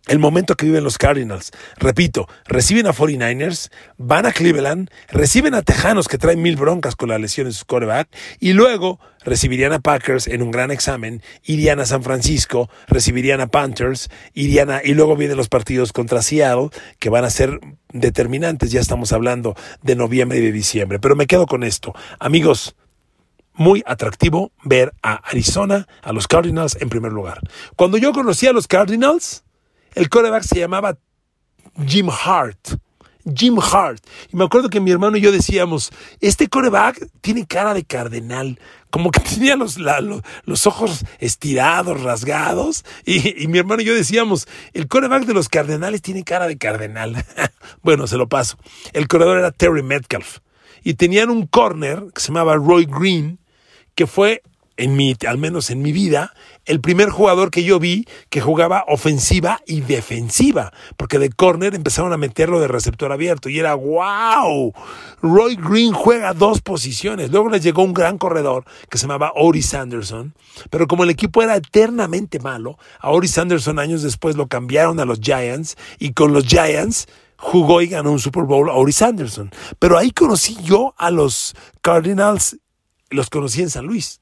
el 0.08 0.18
momento 0.18 0.56
que 0.56 0.66
viven 0.66 0.84
los 0.84 0.98
Cardinals. 0.98 1.52
Repito, 1.76 2.28
reciben 2.46 2.86
a 2.86 2.92
49ers, 2.92 3.70
van 3.96 4.26
a 4.26 4.32
Cleveland, 4.32 4.90
reciben 5.08 5.54
a 5.54 5.62
Tejanos 5.62 6.08
que 6.08 6.18
traen 6.18 6.42
mil 6.42 6.56
broncas 6.56 6.96
con 6.96 7.10
la 7.10 7.18
lesión 7.18 7.46
de 7.46 7.52
su 7.52 7.64
quarterback 7.66 8.08
y 8.40 8.52
luego 8.54 8.98
recibirían 9.24 9.72
a 9.72 9.80
Packers 9.80 10.26
en 10.26 10.42
un 10.42 10.50
gran 10.50 10.70
examen, 10.70 11.22
irían 11.44 11.80
a 11.80 11.86
San 11.86 12.02
Francisco, 12.02 12.70
recibirían 12.86 13.40
a 13.40 13.48
Panthers, 13.48 14.10
irían 14.32 14.70
a, 14.70 14.82
y 14.82 14.94
luego 14.94 15.16
vienen 15.16 15.36
los 15.36 15.48
partidos 15.48 15.92
contra 15.92 16.22
Seattle 16.22 16.70
que 16.98 17.10
van 17.10 17.24
a 17.24 17.30
ser 17.30 17.60
determinantes. 17.92 18.70
Ya 18.70 18.80
estamos 18.80 19.12
hablando 19.12 19.54
de 19.82 19.96
noviembre 19.96 20.38
y 20.38 20.42
de 20.42 20.52
diciembre. 20.52 20.98
Pero 20.98 21.16
me 21.16 21.26
quedo 21.26 21.46
con 21.46 21.62
esto. 21.62 21.94
Amigos, 22.18 22.74
muy 23.54 23.82
atractivo 23.86 24.52
ver 24.62 24.94
a 25.02 25.14
Arizona, 25.28 25.86
a 26.02 26.12
los 26.12 26.28
Cardinals 26.28 26.76
en 26.80 26.88
primer 26.88 27.12
lugar. 27.12 27.40
Cuando 27.76 27.98
yo 27.98 28.12
conocí 28.12 28.46
a 28.46 28.52
los 28.52 28.68
Cardinals, 28.68 29.44
el 29.98 30.08
coreback 30.08 30.44
se 30.44 30.60
llamaba 30.60 30.96
Jim 31.86 32.08
Hart. 32.08 32.78
Jim 33.34 33.58
Hart. 33.58 34.02
Y 34.32 34.36
me 34.36 34.44
acuerdo 34.44 34.70
que 34.70 34.80
mi 34.80 34.92
hermano 34.92 35.16
y 35.16 35.20
yo 35.20 35.32
decíamos, 35.32 35.90
este 36.20 36.48
coreback 36.48 37.08
tiene 37.20 37.46
cara 37.46 37.74
de 37.74 37.84
cardenal, 37.84 38.60
como 38.90 39.10
que 39.10 39.20
tenía 39.34 39.56
los, 39.56 39.76
los, 39.76 40.66
ojos 40.66 41.04
estirados, 41.18 42.00
rasgados. 42.00 42.84
Y, 43.04 43.48
mi 43.48 43.58
hermano 43.58 43.82
y 43.82 43.86
yo 43.86 43.94
decíamos, 43.94 44.46
el 44.72 44.86
coreback 44.86 45.24
de 45.24 45.34
los 45.34 45.48
cardenales 45.48 46.00
tiene 46.00 46.22
cara 46.22 46.46
de 46.46 46.58
cardenal. 46.58 47.24
bueno, 47.82 48.06
se 48.06 48.16
lo 48.16 48.28
paso. 48.28 48.56
El 48.92 49.08
corredor 49.08 49.38
era 49.38 49.50
Terry 49.50 49.82
Metcalf. 49.82 50.38
Y 50.84 50.94
tenían 50.94 51.28
un 51.28 51.46
corner 51.46 52.04
que 52.14 52.20
se 52.20 52.28
llamaba 52.28 52.54
Roy 52.54 52.86
Green, 52.86 53.40
que 53.96 54.06
fue 54.06 54.42
en 54.76 54.94
mi, 54.94 55.16
al 55.26 55.38
menos 55.38 55.70
en 55.70 55.82
mi 55.82 55.90
vida, 55.90 56.32
el 56.68 56.80
primer 56.80 57.08
jugador 57.08 57.50
que 57.50 57.64
yo 57.64 57.80
vi 57.80 58.06
que 58.28 58.40
jugaba 58.40 58.84
ofensiva 58.86 59.60
y 59.66 59.80
defensiva, 59.80 60.72
porque 60.96 61.18
de 61.18 61.30
corner 61.30 61.74
empezaron 61.74 62.12
a 62.12 62.18
meterlo 62.18 62.60
de 62.60 62.68
receptor 62.68 63.10
abierto 63.10 63.48
y 63.48 63.58
era 63.58 63.74
wow. 63.74 64.72
Roy 65.22 65.56
Green 65.56 65.92
juega 65.92 66.34
dos 66.34 66.60
posiciones. 66.60 67.30
Luego 67.30 67.48
les 67.48 67.62
llegó 67.62 67.82
un 67.82 67.94
gran 67.94 68.18
corredor 68.18 68.64
que 68.90 68.98
se 68.98 69.04
llamaba 69.04 69.32
Oris 69.34 69.72
Anderson, 69.72 70.34
pero 70.68 70.86
como 70.86 71.04
el 71.04 71.10
equipo 71.10 71.42
era 71.42 71.56
eternamente 71.56 72.38
malo, 72.38 72.78
a 73.00 73.10
Oris 73.10 73.38
Anderson 73.38 73.78
años 73.78 74.02
después 74.02 74.36
lo 74.36 74.46
cambiaron 74.46 75.00
a 75.00 75.06
los 75.06 75.20
Giants 75.20 75.76
y 75.98 76.12
con 76.12 76.34
los 76.34 76.44
Giants 76.44 77.06
jugó 77.38 77.80
y 77.80 77.86
ganó 77.86 78.12
un 78.12 78.18
Super 78.18 78.42
Bowl 78.42 78.68
a 78.68 78.74
Oris 78.74 79.00
Anderson. 79.00 79.50
Pero 79.78 79.96
ahí 79.96 80.10
conocí 80.10 80.56
yo 80.62 80.94
a 80.98 81.10
los 81.10 81.56
Cardinals, 81.80 82.58
los 83.08 83.30
conocí 83.30 83.62
en 83.62 83.70
San 83.70 83.86
Luis. 83.86 84.20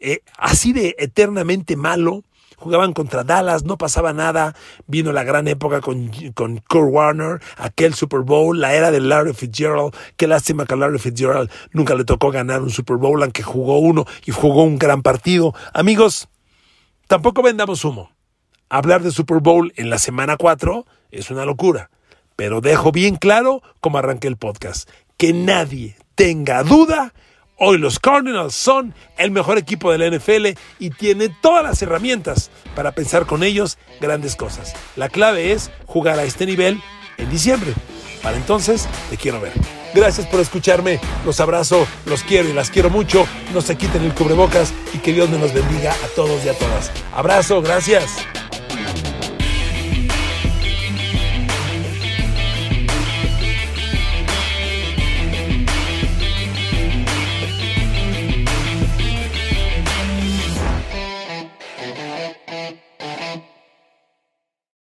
Eh, 0.00 0.20
así 0.36 0.72
de 0.72 0.96
eternamente 0.98 1.76
malo. 1.76 2.22
Jugaban 2.56 2.92
contra 2.92 3.22
Dallas, 3.22 3.62
no 3.64 3.78
pasaba 3.78 4.12
nada. 4.12 4.56
Vino 4.88 5.12
la 5.12 5.22
gran 5.22 5.46
época 5.46 5.80
con, 5.80 6.10
con 6.34 6.58
Kurt 6.68 6.88
Warner, 6.90 7.40
aquel 7.56 7.94
Super 7.94 8.20
Bowl, 8.20 8.60
la 8.60 8.74
era 8.74 8.90
de 8.90 9.00
Larry 9.00 9.32
Fitzgerald. 9.32 9.94
Qué 10.16 10.26
lástima 10.26 10.66
que 10.66 10.74
a 10.74 10.76
Larry 10.76 10.98
Fitzgerald 10.98 11.50
nunca 11.70 11.94
le 11.94 12.04
tocó 12.04 12.32
ganar 12.32 12.62
un 12.62 12.70
Super 12.70 12.96
Bowl, 12.96 13.22
aunque 13.22 13.44
jugó 13.44 13.78
uno 13.78 14.06
y 14.26 14.32
jugó 14.32 14.64
un 14.64 14.76
gran 14.76 15.02
partido. 15.02 15.54
Amigos, 15.72 16.28
tampoco 17.06 17.42
vendamos 17.42 17.84
humo. 17.84 18.10
Hablar 18.68 19.02
de 19.02 19.12
Super 19.12 19.38
Bowl 19.38 19.72
en 19.76 19.88
la 19.88 19.98
semana 19.98 20.36
4 20.36 20.84
es 21.12 21.30
una 21.30 21.44
locura. 21.44 21.90
Pero 22.34 22.60
dejo 22.60 22.92
bien 22.92 23.16
claro 23.16 23.62
cómo 23.80 23.98
arranqué 23.98 24.28
el 24.28 24.36
podcast. 24.36 24.88
Que 25.16 25.32
nadie 25.32 25.96
tenga 26.16 26.64
duda 26.64 27.14
Hoy 27.60 27.76
los 27.78 27.98
Cardinals 27.98 28.54
son 28.54 28.94
el 29.16 29.32
mejor 29.32 29.58
equipo 29.58 29.90
de 29.90 29.98
la 29.98 30.16
NFL 30.16 30.56
y 30.78 30.90
tiene 30.90 31.28
todas 31.28 31.64
las 31.64 31.82
herramientas 31.82 32.52
para 32.76 32.92
pensar 32.92 33.26
con 33.26 33.42
ellos 33.42 33.78
grandes 34.00 34.36
cosas. 34.36 34.74
La 34.94 35.08
clave 35.08 35.50
es 35.50 35.72
jugar 35.86 36.20
a 36.20 36.22
este 36.22 36.46
nivel 36.46 36.80
en 37.16 37.28
diciembre. 37.30 37.74
Para 38.22 38.36
entonces, 38.36 38.88
te 39.10 39.16
quiero 39.16 39.40
ver. 39.40 39.54
Gracias 39.92 40.28
por 40.28 40.38
escucharme. 40.38 41.00
Los 41.26 41.40
abrazo, 41.40 41.84
los 42.06 42.22
quiero 42.22 42.48
y 42.48 42.52
las 42.52 42.70
quiero 42.70 42.90
mucho. 42.90 43.26
No 43.52 43.60
se 43.60 43.76
quiten 43.76 44.04
el 44.04 44.14
cubrebocas 44.14 44.72
y 44.94 44.98
que 44.98 45.12
Dios 45.12 45.28
me 45.28 45.38
los 45.38 45.52
bendiga 45.52 45.92
a 45.92 46.08
todos 46.14 46.44
y 46.44 46.50
a 46.50 46.54
todas. 46.56 46.92
Abrazo, 47.12 47.60
gracias. 47.60 48.18